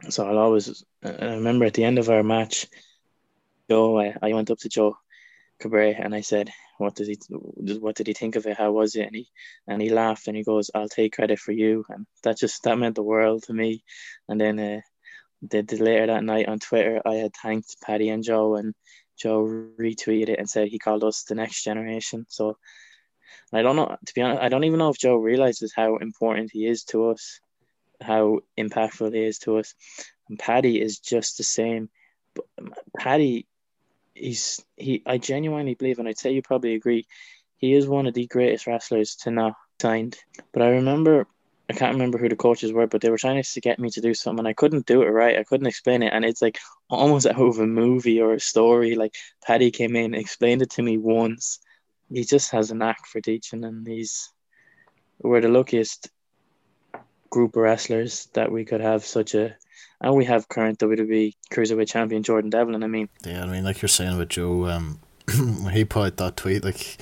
So 0.09 0.27
I'll 0.27 0.39
always. 0.39 0.85
I 1.03 1.35
remember 1.35 1.65
at 1.65 1.75
the 1.75 1.85
end 1.85 1.99
of 1.99 2.09
our 2.09 2.23
match, 2.23 2.67
Joe. 3.69 3.99
I, 3.99 4.15
I 4.23 4.33
went 4.33 4.51
up 4.51 4.59
to 4.61 4.69
Joe 4.69 4.97
Cabray 5.61 6.03
and 6.03 6.15
I 6.15 6.23
said, 6.23 6.51
"What 6.81 6.95
does 6.95 7.09
he? 7.09 7.19
What 7.29 7.97
did 7.97 8.07
he 8.07 8.15
think 8.15 8.37
of 8.37 8.47
it? 8.47 8.57
How 8.57 8.73
was 8.73 8.97
it?" 8.97 9.07
And 9.07 9.17
he 9.17 9.29
and 9.67 9.83
he 9.83 9.91
laughed 9.91 10.29
and 10.29 10.37
he 10.37 10.45
goes, 10.45 10.71
"I'll 10.75 10.89
take 10.89 11.15
credit 11.15 11.39
for 11.39 11.53
you." 11.53 11.85
And 11.89 12.07
that 12.25 12.39
just 12.39 12.63
that 12.65 12.79
meant 12.79 12.97
the 12.97 13.03
world 13.03 13.45
to 13.45 13.53
me. 13.53 13.85
And 14.29 14.41
then 14.41 14.59
uh, 14.59 14.81
the, 15.43 15.63
the 15.63 15.77
later 15.77 16.07
that 16.09 16.25
night 16.25 16.49
on 16.49 16.59
Twitter, 16.59 17.01
I 17.05 17.15
had 17.15 17.33
thanked 17.43 17.77
Paddy 17.85 18.09
and 18.11 18.25
Joe, 18.25 18.57
and 18.57 18.75
Joe 19.19 19.43
retweeted 19.79 20.31
it 20.31 20.39
and 20.39 20.49
said 20.49 20.69
he 20.69 20.79
called 20.79 21.05
us 21.05 21.25
the 21.25 21.35
next 21.35 21.65
generation. 21.65 22.27
So 22.29 22.57
I 23.53 23.63
don't 23.63 23.77
know. 23.77 23.97
To 24.07 24.15
be 24.15 24.23
honest, 24.23 24.43
I 24.43 24.49
don't 24.49 24.65
even 24.65 24.79
know 24.79 24.91
if 24.91 24.99
Joe 24.99 25.17
realizes 25.17 25.73
how 25.75 25.97
important 25.97 26.51
he 26.53 26.67
is 26.67 26.85
to 26.85 27.11
us 27.11 27.41
how 28.03 28.41
impactful 28.59 29.15
he 29.15 29.25
is 29.25 29.39
to 29.41 29.59
us. 29.59 29.75
And 30.29 30.39
Paddy 30.39 30.81
is 30.81 30.99
just 30.99 31.39
the 31.39 31.45
same. 31.45 31.91
But 32.35 32.45
Paddy, 32.97 33.47
he's 34.15 34.61
he. 34.77 35.03
I 35.07 35.19
genuinely 35.19 35.75
believe, 35.75 35.99
and 35.99 36.09
I'd 36.09 36.19
say 36.19 36.33
you 36.33 36.43
probably 36.43 36.75
agree, 36.75 37.07
he 37.57 37.75
is 37.75 37.87
one 37.87 38.07
of 38.07 38.15
the 38.15 38.27
greatest 38.27 38.67
wrestlers 38.67 39.17
to 39.17 39.31
not 39.31 39.55
signed. 39.81 40.19
But 40.53 40.63
I 40.63 40.69
remember, 40.71 41.27
I 41.69 41.75
can't 41.75 41.95
remember 41.95 42.19
who 42.19 42.29
the 42.29 42.37
coaches 42.37 42.73
were, 42.73 42.87
but 42.87 43.01
they 43.01 43.11
were 43.11 43.19
trying 43.19 43.43
to 43.43 43.61
get 43.61 43.79
me 43.79 43.91
to 43.91 44.01
do 44.01 44.15
something. 44.15 44.47
I 44.47 44.53
couldn't 44.53 44.87
do 44.87 45.03
it 45.03 45.07
right. 45.07 45.39
I 45.39 45.45
couldn't 45.45 45.67
explain 45.67 46.03
it, 46.03 46.13
and 46.13 46.25
it's 46.25 46.43
like 46.43 46.59
almost 46.89 47.27
out 47.27 47.41
of 47.41 47.59
a 47.59 47.67
movie 47.67 48.21
or 48.21 48.35
a 48.35 48.41
story. 48.41 48.95
Like 48.95 49.15
Paddy 49.45 49.71
came 49.71 49.97
in, 49.97 50.15
explained 50.15 50.63
it 50.63 50.71
to 50.71 50.83
me 50.83 50.99
once. 50.99 51.61
He 52.13 52.25
just 52.25 52.51
has 52.53 52.71
a 52.71 52.75
knack 52.75 53.07
for 53.07 53.21
teaching, 53.21 53.65
and 53.65 53.87
he's 53.87 54.31
we're 55.23 55.43
the 55.43 55.49
luckiest 55.49 56.11
group 57.29 57.57
of 57.57 57.63
wrestlers 57.63 58.29
that 58.33 58.51
we 58.51 58.65
could 58.65 58.81
have 58.81 59.05
such 59.05 59.35
a 59.35 59.57
and 60.01 60.15
we 60.15 60.25
have 60.25 60.49
current 60.49 60.79
WWE 60.79 61.35
cruiserweight 61.53 61.89
champion 61.89 62.23
Jordan 62.23 62.51
Devlin. 62.51 62.83
I 62.83 62.87
mean, 62.87 63.09
yeah, 63.25 63.43
I 63.43 63.47
mean, 63.47 63.65
like 63.65 63.83
you're 63.83 63.89
saying 63.89 64.17
with 64.17 64.31
Joe, 64.31 64.67
um, 64.67 65.01
when 65.37 65.75
he 65.75 65.85
put 65.85 66.07
out 66.07 66.17
that 66.17 66.37
tweet, 66.37 66.65
like 66.65 66.99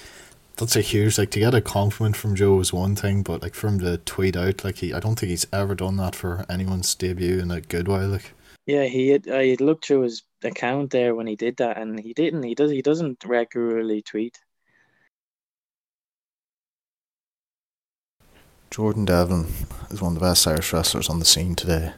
that's 0.56 0.76
a 0.76 0.80
huge 0.80 1.18
like 1.18 1.30
to 1.30 1.38
get 1.38 1.54
a 1.54 1.60
compliment 1.60 2.16
from 2.16 2.34
Joe 2.34 2.58
is 2.60 2.72
one 2.72 2.96
thing, 2.96 3.22
but 3.22 3.42
like 3.42 3.54
for 3.54 3.68
him 3.68 3.78
to 3.80 3.98
tweet 3.98 4.36
out, 4.36 4.64
like 4.64 4.78
he, 4.78 4.92
I 4.92 5.00
don't 5.00 5.18
think 5.18 5.30
he's 5.30 5.46
ever 5.52 5.74
done 5.74 5.96
that 5.98 6.16
for 6.16 6.44
anyone's 6.50 6.94
debut 6.94 7.38
in 7.38 7.50
a 7.50 7.60
good 7.60 7.86
while. 7.86 8.08
Like, 8.08 8.32
yeah, 8.66 8.84
he 8.84 9.10
had, 9.10 9.28
I 9.28 9.46
had 9.46 9.60
looked 9.60 9.86
through 9.86 10.02
his 10.02 10.24
account 10.42 10.90
there 10.90 11.14
when 11.14 11.26
he 11.26 11.36
did 11.36 11.56
that, 11.58 11.78
and 11.78 11.98
he 11.98 12.12
didn't. 12.12 12.42
He 12.42 12.54
does. 12.54 12.70
He 12.70 12.82
doesn't 12.82 13.24
regularly 13.24 14.02
tweet. 14.02 14.38
Jordan 18.70 19.06
Devlin 19.06 19.46
is 19.90 20.02
one 20.02 20.12
of 20.12 20.18
the 20.20 20.26
best 20.26 20.46
Irish 20.46 20.72
wrestlers 20.72 21.08
on 21.08 21.20
the 21.20 21.24
scene 21.24 21.54
today. 21.54 21.92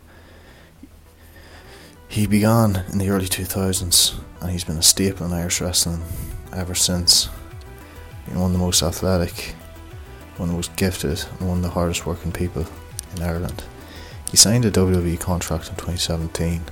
He 2.10 2.26
began 2.26 2.82
in 2.90 2.98
the 2.98 3.08
early 3.08 3.26
2000s 3.26 4.18
and 4.40 4.50
he's 4.50 4.64
been 4.64 4.76
a 4.76 4.82
staple 4.82 5.24
in 5.26 5.32
Irish 5.32 5.60
wrestling 5.60 6.02
ever 6.52 6.74
since. 6.74 7.28
Being 8.26 8.40
one 8.40 8.50
of 8.50 8.52
the 8.52 8.58
most 8.58 8.82
athletic, 8.82 9.54
one 10.36 10.48
of 10.48 10.52
the 10.52 10.56
most 10.56 10.74
gifted, 10.74 11.24
and 11.38 11.48
one 11.48 11.58
of 11.58 11.62
the 11.62 11.70
hardest 11.70 12.06
working 12.06 12.32
people 12.32 12.66
in 13.14 13.22
Ireland. 13.22 13.62
He 14.28 14.36
signed 14.36 14.64
a 14.64 14.72
WWE 14.72 15.20
contract 15.20 15.68
in 15.68 15.76
2017 15.76 16.64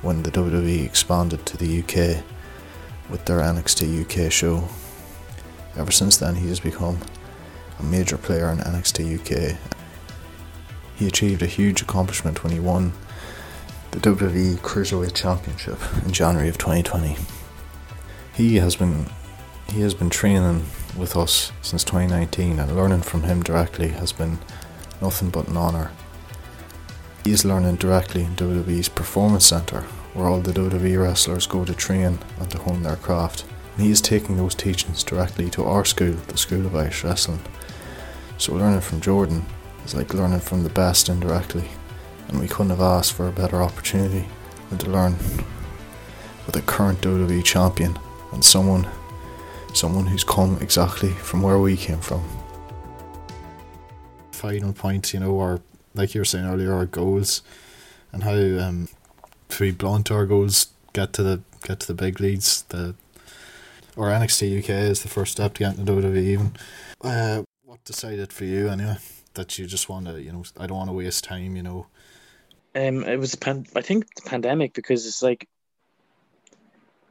when 0.00 0.22
the 0.22 0.30
WWE 0.30 0.86
expanded 0.86 1.44
to 1.44 1.58
the 1.58 1.80
UK 1.80 2.24
with 3.10 3.26
their 3.26 3.40
NXT 3.40 4.26
UK 4.26 4.32
show. 4.32 4.66
Ever 5.76 5.92
since 5.92 6.16
then, 6.16 6.36
he 6.36 6.48
has 6.48 6.60
become 6.60 6.98
a 7.78 7.82
major 7.82 8.16
player 8.16 8.50
in 8.50 8.58
NXT 8.60 9.20
UK. 9.20 9.58
He 10.96 11.06
achieved 11.06 11.42
a 11.42 11.46
huge 11.46 11.82
accomplishment 11.82 12.42
when 12.42 12.54
he 12.54 12.58
won 12.58 12.94
the 13.90 14.00
WWE 14.00 14.56
Cruiserweight 14.58 15.14
Championship 15.14 15.78
in 16.04 16.12
January 16.12 16.48
of 16.48 16.58
2020. 16.58 17.16
He 18.34 18.56
has 18.56 18.76
been 18.76 19.06
he 19.70 19.80
has 19.82 19.94
been 19.94 20.10
training 20.10 20.64
with 20.96 21.16
us 21.16 21.52
since 21.62 21.84
2019 21.84 22.58
and 22.58 22.76
learning 22.76 23.02
from 23.02 23.22
him 23.22 23.42
directly 23.42 23.88
has 23.88 24.12
been 24.12 24.38
nothing 25.02 25.30
but 25.30 25.48
an 25.48 25.56
honour. 25.56 25.90
He 27.24 27.32
is 27.32 27.44
learning 27.44 27.76
directly 27.76 28.24
in 28.24 28.36
WWE's 28.36 28.88
Performance 28.88 29.44
Centre, 29.44 29.82
where 30.14 30.26
all 30.26 30.40
the 30.40 30.52
WWE 30.52 31.02
wrestlers 31.02 31.46
go 31.46 31.64
to 31.64 31.74
train 31.74 32.18
and 32.40 32.50
to 32.50 32.58
hone 32.58 32.82
their 32.82 32.96
craft. 32.96 33.44
And 33.76 33.84
he 33.84 33.92
is 33.92 34.00
taking 34.00 34.36
those 34.36 34.54
teachings 34.54 35.04
directly 35.04 35.50
to 35.50 35.64
our 35.64 35.84
school, 35.84 36.14
the 36.28 36.38
School 36.38 36.64
of 36.64 36.74
Irish 36.74 37.04
Wrestling. 37.04 37.40
So 38.38 38.54
learning 38.54 38.80
from 38.80 39.00
Jordan 39.00 39.44
is 39.84 39.94
like 39.94 40.14
learning 40.14 40.40
from 40.40 40.62
the 40.62 40.70
best 40.70 41.08
indirectly, 41.08 41.68
and 42.28 42.40
we 42.40 42.48
couldn't 42.48 42.70
have 42.70 42.80
asked 42.80 43.12
for 43.12 43.28
a 43.28 43.32
better 43.32 43.62
opportunity 43.62 44.26
than 44.68 44.78
to 44.78 44.90
learn 44.90 45.16
with 46.46 46.56
a 46.56 46.62
current 46.62 47.00
WWE 47.00 47.44
champion 47.44 47.98
and 48.32 48.44
someone 48.44 48.86
someone 49.74 50.06
who's 50.06 50.24
come 50.24 50.58
exactly 50.60 51.10
from 51.10 51.42
where 51.42 51.58
we 51.58 51.76
came 51.76 52.00
from. 52.00 52.22
Final 54.32 54.72
point, 54.72 55.12
you 55.12 55.20
know, 55.20 55.38
our 55.40 55.60
like 55.94 56.14
you 56.14 56.20
were 56.20 56.24
saying 56.24 56.46
earlier, 56.46 56.72
our 56.72 56.86
goals 56.86 57.42
and 58.12 58.24
how 58.24 58.32
um 58.32 58.88
to 59.48 59.58
be 59.58 59.70
blunt 59.70 60.10
our 60.10 60.26
goals 60.26 60.68
get 60.92 61.12
to 61.14 61.22
the 61.22 61.40
get 61.62 61.80
to 61.80 61.86
the 61.86 61.94
big 61.94 62.20
leads. 62.20 62.62
The 62.62 62.94
or 63.96 64.08
NXT 64.08 64.60
UK 64.60 64.70
is 64.70 65.02
the 65.02 65.08
first 65.08 65.32
step 65.32 65.54
to 65.54 65.64
get 65.64 65.76
into 65.76 65.92
WWE 65.92 66.16
even. 66.16 66.52
Uh, 67.00 67.42
what 67.64 67.84
decided 67.84 68.32
for 68.32 68.44
you 68.44 68.68
anyway 68.68 68.96
that 69.34 69.58
you 69.58 69.66
just 69.66 69.88
want 69.88 70.06
to 70.06 70.20
you 70.20 70.32
know 70.32 70.42
I 70.58 70.66
don't 70.66 70.78
want 70.78 70.90
to 70.90 70.94
waste 70.94 71.24
time 71.24 71.56
you 71.56 71.62
know 71.62 71.86
um 72.74 73.04
it 73.04 73.18
was 73.18 73.34
pan- 73.34 73.66
I 73.74 73.82
think 73.82 74.06
the 74.14 74.22
pandemic 74.22 74.74
because 74.74 75.06
it's 75.06 75.22
like 75.22 75.48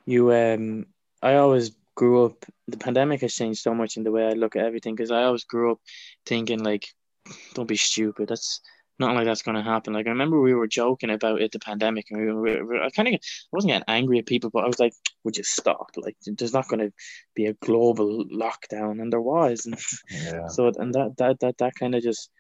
you 0.06 0.34
um 0.34 0.86
I 1.22 1.36
always 1.36 1.72
grew 1.96 2.26
up 2.26 2.46
the 2.68 2.78
pandemic 2.78 3.22
has 3.22 3.34
changed 3.34 3.62
so 3.62 3.74
much 3.74 3.98
in 3.98 4.04
the 4.04 4.12
way 4.12 4.26
I 4.26 4.34
look 4.34 4.56
at 4.56 4.66
everything 4.66 4.96
because 4.96 5.12
I 5.12 5.24
always 5.24 5.44
grew 5.44 5.72
up 5.72 5.80
thinking 6.26 6.64
like 6.64 6.88
don't 7.54 7.68
be 7.68 7.78
stupid 7.78 8.30
that's 8.30 8.62
not 9.00 9.16
like 9.16 9.26
that's 9.26 9.44
going 9.44 9.56
to 9.56 9.64
happen. 9.64 9.94
Like 9.94 10.08
I 10.08 10.12
remember 10.12 10.40
we 10.40 10.54
were 10.54 10.68
joking 10.68 11.10
about 11.10 11.42
it, 11.42 11.52
the 11.52 11.60
pandemic, 11.60 12.08
and 12.10 12.20
we 12.20 12.34
were, 12.34 12.42
we 12.42 12.62
were 12.64 12.84
I 12.84 12.90
kind 12.90 13.08
of 13.08 13.14
I 13.16 13.20
wasn't 13.52 13.72
getting 13.72 13.86
angry 13.88 14.20
at 14.20 14.26
people, 14.26 14.50
but 14.50 14.64
I 14.64 14.68
was 14.68 14.80
like, 14.80 14.94
"Would 15.24 15.38
you 15.38 15.44
stop? 15.44 15.92
Like, 15.96 16.16
there's 16.26 16.54
not 16.54 16.68
going 16.68 16.80
to 16.80 16.94
be 17.36 17.46
a 17.46 17.54
global 17.54 18.26
lockdown," 18.26 19.02
and 19.02 19.12
there 19.12 19.22
was, 19.22 19.66
and 19.66 19.78
yeah. 20.10 20.48
so 20.50 20.72
and 20.78 20.94
that 20.96 21.16
that 21.18 21.40
that 21.42 21.58
that 21.60 21.76
kind 21.76 21.96
of 21.96 22.04
just 22.04 22.32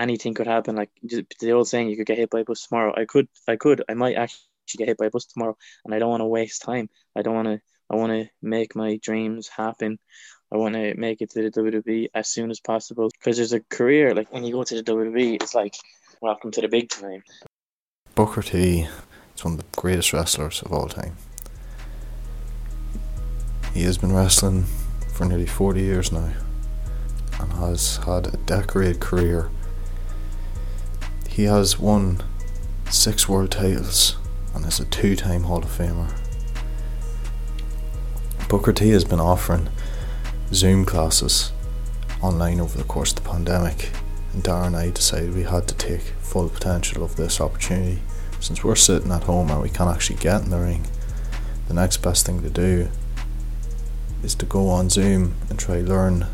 anything 0.00 0.34
could 0.34 0.46
happen. 0.46 0.76
Like 0.76 0.90
the 1.02 1.52
old 1.52 1.68
saying, 1.68 1.88
you 1.88 1.96
could 1.96 2.06
get 2.06 2.18
hit 2.18 2.30
by 2.30 2.40
a 2.40 2.44
bus 2.44 2.66
tomorrow. 2.66 2.94
I 2.96 3.04
could, 3.04 3.28
I 3.46 3.56
could, 3.56 3.84
I 3.88 3.94
might 3.94 4.16
actually 4.16 4.38
get 4.78 4.88
hit 4.88 4.98
by 4.98 5.06
a 5.06 5.10
bus 5.10 5.26
tomorrow, 5.26 5.56
and 5.84 5.94
I 5.94 5.98
don't 5.98 6.10
want 6.10 6.22
to 6.22 6.26
waste 6.26 6.62
time. 6.62 6.88
I 7.16 7.22
don't 7.22 7.34
want 7.34 7.48
to. 7.48 7.60
I 7.92 7.96
want 7.96 8.12
to 8.12 8.28
make 8.40 8.76
my 8.76 9.00
dreams 9.02 9.48
happen. 9.48 9.98
I 10.52 10.56
want 10.56 10.74
to 10.74 10.94
make 10.94 11.22
it 11.22 11.30
to 11.30 11.42
the 11.42 11.50
WWE 11.50 12.08
as 12.14 12.28
soon 12.28 12.52
as 12.52 12.60
possible 12.60 13.08
because 13.18 13.36
there's 13.36 13.52
a 13.52 13.60
career 13.60 14.14
like 14.14 14.32
when 14.32 14.44
you 14.44 14.52
go 14.52 14.62
to 14.62 14.76
the 14.76 14.82
WWE, 14.84 15.42
it's 15.42 15.56
like 15.56 15.74
welcome 16.20 16.52
to 16.52 16.60
the 16.60 16.68
big 16.68 16.88
time. 16.88 17.24
Booker 18.14 18.42
T 18.42 18.86
is 19.34 19.44
one 19.44 19.54
of 19.54 19.58
the 19.58 19.80
greatest 19.80 20.12
wrestlers 20.12 20.62
of 20.62 20.72
all 20.72 20.86
time. 20.86 21.16
He 23.74 23.82
has 23.82 23.98
been 23.98 24.14
wrestling 24.14 24.66
for 25.12 25.24
nearly 25.24 25.46
40 25.46 25.80
years 25.80 26.12
now 26.12 26.32
and 27.40 27.52
has 27.54 27.96
had 27.98 28.28
a 28.28 28.36
decorated 28.36 29.00
career 29.00 29.50
He 31.40 31.46
has 31.46 31.78
won 31.78 32.22
six 32.90 33.26
world 33.26 33.50
titles 33.50 34.18
and 34.54 34.66
is 34.66 34.78
a 34.78 34.84
two 34.84 35.16
time 35.16 35.44
Hall 35.44 35.62
of 35.62 35.70
Famer. 35.70 36.12
Booker 38.50 38.74
T 38.74 38.90
has 38.90 39.04
been 39.04 39.20
offering 39.20 39.70
Zoom 40.52 40.84
classes 40.84 41.52
online 42.20 42.60
over 42.60 42.76
the 42.76 42.84
course 42.84 43.12
of 43.12 43.24
the 43.24 43.30
pandemic, 43.30 43.88
and 44.34 44.44
Darren 44.44 44.66
and 44.66 44.76
I 44.76 44.90
decided 44.90 45.34
we 45.34 45.44
had 45.44 45.66
to 45.68 45.74
take 45.76 46.02
full 46.20 46.50
potential 46.50 47.02
of 47.02 47.16
this 47.16 47.40
opportunity. 47.40 48.02
Since 48.38 48.62
we're 48.62 48.76
sitting 48.76 49.10
at 49.10 49.22
home 49.22 49.50
and 49.50 49.62
we 49.62 49.70
can't 49.70 49.88
actually 49.88 50.16
get 50.16 50.42
in 50.42 50.50
the 50.50 50.60
ring, 50.60 50.86
the 51.68 51.74
next 51.74 52.02
best 52.02 52.26
thing 52.26 52.42
to 52.42 52.50
do 52.50 52.90
is 54.22 54.34
to 54.34 54.44
go 54.44 54.68
on 54.68 54.90
Zoom 54.90 55.36
and 55.48 55.58
try 55.58 55.80
to 55.80 55.88
learn 55.88 56.26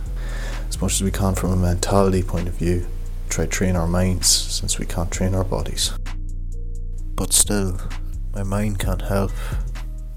as 0.68 0.80
much 0.80 0.94
as 0.94 1.04
we 1.04 1.12
can 1.12 1.36
from 1.36 1.52
a 1.52 1.56
mentality 1.56 2.24
point 2.24 2.48
of 2.48 2.54
view. 2.54 2.88
Try 3.28 3.46
train 3.46 3.76
our 3.76 3.86
minds 3.86 4.28
since 4.28 4.78
we 4.78 4.86
can't 4.86 5.10
train 5.10 5.34
our 5.34 5.44
bodies. 5.44 5.92
But 7.14 7.32
still, 7.32 7.78
my 8.34 8.42
mind 8.42 8.78
can't 8.78 9.02
help 9.02 9.32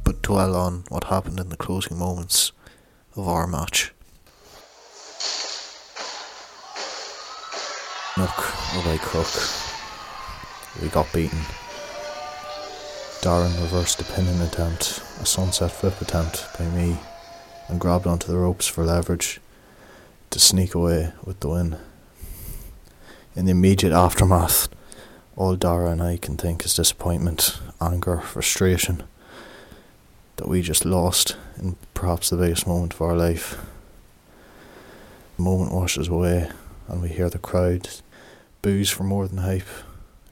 but 0.04 0.22
dwell 0.22 0.56
on 0.56 0.84
what 0.89 1.04
happened 1.06 1.39
in 1.39 1.50
the 1.50 1.58
closing 1.58 1.98
moments 1.98 2.52
of 3.15 3.28
our 3.28 3.45
match. 3.45 3.93
Nook 8.17 8.38
or 8.76 8.98
crook, 8.98 9.28
we 10.82 10.89
got 10.89 11.12
beaten. 11.13 11.39
Darren 13.22 13.54
reversed 13.62 14.02
a 14.02 14.06
pinning 14.06 14.39
attempt, 14.41 15.02
a 15.22 15.26
sunset 15.26 15.72
flip 15.72 16.02
attempt 16.02 16.48
by 16.58 16.65
me, 16.69 16.98
and 17.67 17.80
grabbed 17.80 18.08
onto 18.08 18.28
the 18.28 18.38
ropes 18.38 18.65
for 18.65 18.84
leverage 18.84 19.39
to 20.30 20.39
sneak 20.39 20.74
away 20.74 21.12
with 21.24 21.39
the 21.41 21.50
win. 21.50 21.78
In 23.36 23.46
the 23.46 23.52
immediate 23.52 23.94
aftermath, 23.94 24.70
all 25.36 25.56
Dara 25.56 25.92
and 25.92 26.02
I 26.02 26.18
can 26.18 26.36
think 26.36 26.65
is 26.65 26.74
disappointment, 26.74 27.60
anger, 27.80 28.18
frustration 28.18 29.04
that 30.38 30.48
we 30.48 30.62
just 30.62 30.84
lost 30.84 31.38
in 31.58 31.76
perhaps 31.94 32.30
the 32.30 32.38
biggest 32.38 32.65
moment 32.65 32.94
of 32.94 33.02
our 33.02 33.15
life. 33.15 33.58
The 35.38 35.44
moment 35.44 35.72
washes 35.72 36.08
away, 36.08 36.50
and 36.88 37.02
we 37.02 37.10
hear 37.10 37.30
the 37.30 37.38
crowd 37.38 37.88
boos 38.62 38.89
for 38.89 39.04
more 39.04 39.28
than 39.28 39.38
hype 39.38 39.68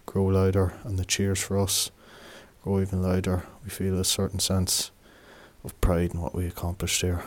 grow 0.07 0.25
louder, 0.25 0.73
and 0.83 0.97
the 0.97 1.05
cheers 1.05 1.41
for 1.41 1.59
us 1.59 1.91
grow 2.63 2.81
even 2.81 3.03
louder. 3.03 3.43
We 3.63 3.69
feel 3.69 3.99
a 3.99 4.05
certain 4.05 4.39
sense 4.39 4.89
of 5.63 5.79
pride 5.81 6.15
in 6.15 6.21
what 6.21 6.33
we 6.33 6.47
accomplished 6.47 7.01
here. 7.01 7.23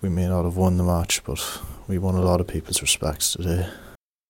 We 0.00 0.08
may 0.08 0.28
not 0.28 0.44
have 0.44 0.56
won 0.56 0.78
the 0.78 0.84
match, 0.84 1.22
but 1.24 1.60
we 1.86 1.98
won 1.98 2.14
a 2.14 2.22
lot 2.22 2.40
of 2.40 2.46
people's 2.46 2.80
respects 2.80 3.34
today. 3.34 3.68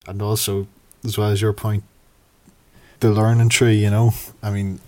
And 0.06 0.20
also, 0.20 0.66
as 1.04 1.16
well 1.16 1.30
as 1.30 1.40
your 1.40 1.52
point, 1.52 1.84
the 3.00 3.10
learning 3.10 3.48
tree, 3.48 3.76
you 3.76 3.90
know, 3.90 4.12
I 4.42 4.50
mean, 4.50 4.80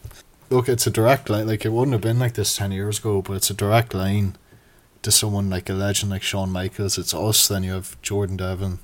look, 0.50 0.68
it's 0.68 0.86
a 0.86 0.90
direct 0.90 1.28
line. 1.28 1.46
Like, 1.46 1.64
it 1.64 1.70
wouldn't 1.70 1.92
have 1.92 2.02
been 2.02 2.18
like 2.18 2.34
this 2.34 2.56
10 2.56 2.72
years 2.72 2.98
ago, 2.98 3.22
but 3.22 3.34
it's 3.34 3.50
a 3.50 3.54
direct 3.54 3.94
line 3.94 4.36
to 5.02 5.10
someone 5.10 5.48
like 5.50 5.68
a 5.68 5.72
legend 5.72 6.10
like 6.10 6.22
Shawn 6.22 6.50
Michaels. 6.50 6.98
It's 6.98 7.14
us, 7.14 7.48
then 7.48 7.62
you 7.62 7.72
have 7.72 8.00
Jordan 8.02 8.36
Devlin, 8.36 8.78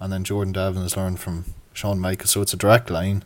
and 0.00 0.12
then 0.12 0.24
Jordan 0.24 0.52
Devlin 0.52 0.82
has 0.82 0.96
learned 0.96 1.20
from 1.20 1.44
Shawn 1.72 1.98
Michaels. 1.98 2.30
So 2.30 2.42
it's 2.42 2.52
a 2.52 2.56
direct 2.56 2.90
line 2.90 3.24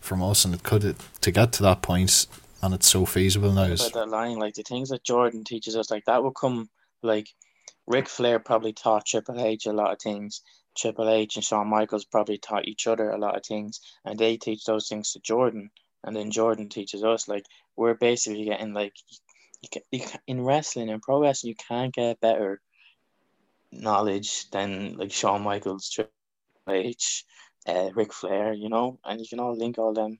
from 0.00 0.22
us, 0.22 0.44
and 0.44 0.54
it 0.54 0.62
could, 0.62 0.96
to 1.20 1.30
get 1.30 1.52
to 1.52 1.62
that 1.62 1.82
point, 1.82 2.26
and 2.62 2.74
it's 2.74 2.88
so 2.88 3.04
feasible 3.06 3.52
now. 3.52 3.64
About 3.64 3.92
that 3.92 4.08
line, 4.08 4.38
like 4.38 4.54
the 4.54 4.62
things 4.62 4.88
that 4.90 5.04
Jordan 5.04 5.44
teaches 5.44 5.76
us, 5.76 5.90
like 5.90 6.04
that 6.06 6.22
will 6.22 6.32
come, 6.32 6.68
like 7.02 7.28
Ric 7.86 8.08
Flair 8.08 8.38
probably 8.38 8.72
taught 8.72 9.06
Triple 9.06 9.40
H 9.40 9.66
a 9.66 9.72
lot 9.72 9.92
of 9.92 10.00
things. 10.00 10.42
Triple 10.76 11.08
H 11.08 11.36
and 11.36 11.44
Shawn 11.44 11.68
Michaels 11.68 12.04
probably 12.04 12.38
taught 12.38 12.68
each 12.68 12.86
other 12.86 13.10
a 13.10 13.18
lot 13.18 13.36
of 13.36 13.44
things, 13.44 13.80
and 14.04 14.18
they 14.18 14.36
teach 14.36 14.64
those 14.64 14.88
things 14.88 15.12
to 15.12 15.20
Jordan, 15.20 15.70
and 16.04 16.16
then 16.16 16.30
Jordan 16.30 16.68
teaches 16.68 17.04
us. 17.04 17.28
Like 17.28 17.44
we're 17.76 17.94
basically 17.94 18.44
getting 18.44 18.72
like 18.72 18.94
you 19.62 19.68
can, 19.70 19.82
you 19.90 20.00
can, 20.00 20.20
in 20.26 20.40
wrestling 20.42 20.90
and 20.90 21.02
pro 21.02 21.20
wrestling, 21.20 21.50
you 21.50 21.64
can't 21.68 21.94
get 21.94 22.20
better 22.20 22.60
knowledge 23.70 24.50
than 24.50 24.96
like 24.96 25.12
Shawn 25.12 25.42
Michaels, 25.42 25.88
Triple 25.88 26.12
H, 26.68 27.24
uh, 27.66 27.90
Ric 27.94 28.12
Flair, 28.12 28.52
you 28.52 28.68
know, 28.68 28.98
and 29.04 29.20
you 29.20 29.26
can 29.28 29.40
all 29.40 29.56
link 29.56 29.78
all 29.78 29.94
them 29.94 30.18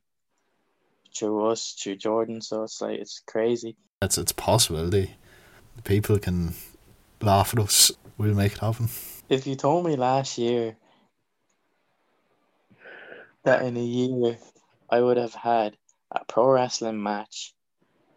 through 1.15 1.47
us, 1.47 1.77
through 1.79 1.97
Jordan. 1.97 2.41
So 2.41 2.65
it's 2.65 2.81
like 2.81 2.99
it's 2.99 3.23
crazy. 3.27 3.77
That's 4.01 4.19
it's 4.19 4.33
possible. 4.33 4.88
The 4.88 5.09
people 5.85 6.19
can 6.19 6.55
laugh 7.21 7.55
at 7.55 7.61
us. 7.61 7.93
We'll 8.19 8.35
make 8.35 8.53
it 8.53 8.59
happen. 8.59 8.88
If 9.33 9.47
you 9.47 9.55
told 9.55 9.87
me 9.87 9.97
last 9.97 10.37
year 10.37 10.77
that 13.45 13.62
in 13.62 13.79
a 13.79 13.83
year 13.83 14.37
I 14.90 15.01
would 15.01 15.16
have 15.16 15.33
had 15.33 15.75
a 16.11 16.23
pro 16.27 16.51
wrestling 16.51 17.03
match 17.03 17.55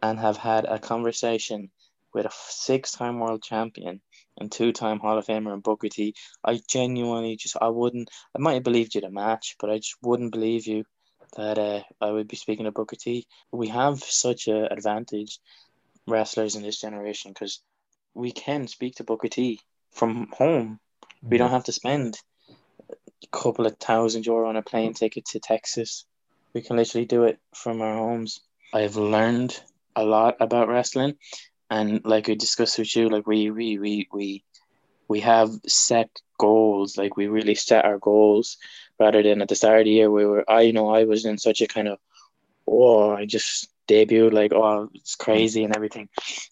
and 0.03 0.19
have 0.19 0.35
had 0.35 0.65
a 0.65 0.77
conversation 0.77 1.71
with 2.13 2.25
a 2.25 2.33
six-time 2.49 3.21
world 3.21 3.43
champion 3.43 4.01
and 4.37 4.51
two-time 4.51 4.99
Hall 4.99 5.17
of 5.17 5.25
Famer 5.25 5.53
and 5.53 5.63
Booker 5.63 5.87
T, 5.87 6.15
I 6.43 6.59
genuinely 6.67 7.37
just 7.37 7.55
I 7.61 7.69
wouldn't 7.69 8.09
I 8.35 8.39
might 8.39 8.55
have 8.55 8.63
believed 8.63 8.95
you 8.95 8.99
the 8.99 9.09
match, 9.09 9.55
but 9.57 9.69
I 9.69 9.77
just 9.77 9.95
wouldn't 10.01 10.33
believe 10.33 10.67
you 10.67 10.83
that 11.37 11.57
uh, 11.57 11.83
I 12.01 12.11
would 12.11 12.27
be 12.27 12.35
speaking 12.35 12.65
to 12.65 12.73
Booker 12.73 12.97
T. 12.97 13.25
We 13.53 13.69
have 13.69 14.03
such 14.03 14.49
an 14.49 14.67
advantage 14.69 15.39
wrestlers 16.07 16.57
in 16.57 16.63
this 16.63 16.81
generation 16.81 17.31
because 17.31 17.61
we 18.13 18.33
can 18.33 18.67
speak 18.67 18.95
to 18.95 19.05
Booker 19.05 19.29
T 19.29 19.61
from 19.93 20.27
home. 20.37 20.81
We 21.21 21.37
don't 21.37 21.51
have 21.51 21.65
to 21.65 21.71
spend 21.71 22.17
a 22.89 23.27
couple 23.31 23.65
of 23.65 23.77
thousand 23.77 24.25
euro 24.25 24.49
on 24.49 24.55
a 24.55 24.61
plane 24.61 24.93
mm. 24.93 24.97
ticket 24.97 25.25
to 25.25 25.39
Texas. 25.39 26.05
We 26.53 26.61
can 26.61 26.77
literally 26.77 27.05
do 27.05 27.23
it 27.23 27.39
from 27.53 27.81
our 27.81 27.95
homes. 27.95 28.41
I've 28.73 28.95
learned 28.95 29.59
a 29.95 30.03
lot 30.03 30.37
about 30.39 30.67
wrestling, 30.67 31.15
and 31.69 32.01
like 32.05 32.27
we 32.27 32.35
discussed 32.35 32.77
with 32.77 32.95
you, 32.95 33.09
like 33.09 33.27
we 33.27 33.49
we 33.49 33.77
we 33.77 34.07
we 34.11 34.43
we 35.07 35.19
have 35.21 35.49
set 35.67 36.09
goals. 36.37 36.97
Like 36.97 37.17
we 37.17 37.27
really 37.27 37.55
set 37.55 37.85
our 37.85 37.97
goals 37.97 38.57
rather 38.99 39.21
than 39.23 39.41
at 39.41 39.49
the 39.49 39.55
start 39.55 39.79
of 39.79 39.85
the 39.85 39.91
year 39.91 40.11
we 40.11 40.25
were. 40.25 40.49
I 40.49 40.61
you 40.61 40.73
know 40.73 40.89
I 40.89 41.05
was 41.05 41.25
in 41.25 41.37
such 41.37 41.61
a 41.61 41.67
kind 41.67 41.87
of 41.87 41.99
oh 42.67 43.11
I 43.11 43.25
just 43.25 43.69
debuted 43.87 44.33
like 44.33 44.53
oh 44.53 44.89
it's 44.93 45.15
crazy 45.15 45.63
and 45.63 45.75
everything, 45.75 46.09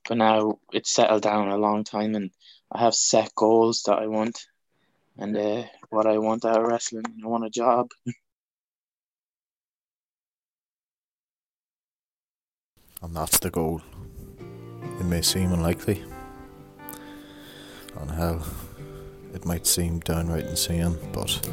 but 0.08 0.17
now 0.17 0.60
it's 0.71 0.93
settled 0.93 1.23
down 1.23 1.49
a 1.49 1.58
long 1.58 1.84
time 1.84 2.15
and 2.15 2.32
I 2.71 2.80
have 2.80 2.95
set 2.95 3.36
goals 3.36 3.84
that 3.84 3.99
I 3.99 4.08
want 4.08 4.45
and 5.17 5.38
uh, 5.38 5.63
what 5.89 6.06
I 6.06 6.17
want 6.17 6.45
out 6.45 6.60
of 6.60 6.67
wrestling. 6.67 7.06
I 7.23 7.28
want 7.28 7.45
a 7.45 7.49
job. 7.49 7.88
And 13.02 13.15
that's 13.15 13.39
the 13.39 13.49
goal. 13.49 13.82
It 14.99 15.06
may 15.06 15.21
seem 15.21 15.52
unlikely, 15.52 16.02
and 17.99 18.12
hell, 18.12 18.45
it 19.34 19.45
might 19.45 19.67
seem 19.67 19.99
downright 19.99 20.45
insane, 20.45 20.95
but 21.12 21.49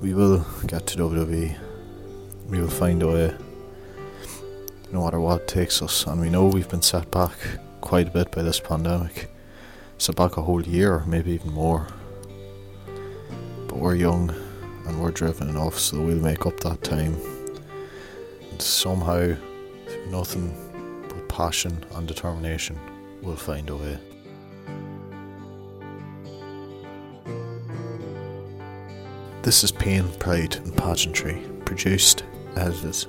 we 0.00 0.14
will 0.14 0.44
get 0.66 0.86
to 0.88 0.98
WWE. 0.98 1.56
We 2.48 2.60
will 2.60 2.68
find 2.68 3.02
a 3.02 3.06
way, 3.06 3.34
no 4.90 5.04
matter 5.04 5.20
what 5.20 5.46
takes 5.46 5.80
us. 5.80 6.06
And 6.06 6.20
we 6.20 6.28
know 6.28 6.46
we've 6.46 6.68
been 6.68 6.82
set 6.82 7.10
back 7.10 7.36
quite 7.80 8.08
a 8.08 8.10
bit 8.10 8.32
by 8.32 8.42
this 8.42 8.58
pandemic. 8.58 9.30
Set 9.98 10.16
back 10.16 10.36
a 10.36 10.42
whole 10.42 10.62
year, 10.62 11.04
maybe 11.06 11.30
even 11.32 11.52
more. 11.52 11.86
But 13.74 13.82
we're 13.82 13.96
young 13.96 14.32
and 14.86 15.02
we're 15.02 15.10
driven 15.10 15.48
enough, 15.48 15.80
so 15.80 16.00
we'll 16.00 16.22
make 16.22 16.46
up 16.46 16.60
that 16.60 16.80
time. 16.84 17.16
And 18.52 18.62
somehow, 18.62 19.34
nothing 20.10 20.54
but 21.08 21.28
passion 21.28 21.84
and 21.96 22.06
determination, 22.06 22.78
we'll 23.20 23.34
find 23.34 23.68
a 23.68 23.76
way. 23.76 23.98
This 29.42 29.64
is 29.64 29.72
Pain, 29.72 30.08
Pride 30.20 30.54
and 30.54 30.76
Pageantry, 30.76 31.42
produced, 31.64 32.22
edited, 32.54 33.06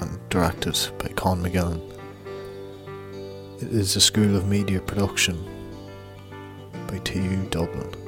and 0.00 0.18
directed 0.30 0.88
by 0.98 1.08
Con 1.08 1.42
McGillen. 1.42 1.82
It 3.58 3.74
is 3.74 3.94
a 3.94 4.00
School 4.00 4.36
of 4.36 4.48
Media 4.48 4.80
production 4.80 5.38
by 6.88 6.96
TU 7.00 7.46
Dublin. 7.50 8.03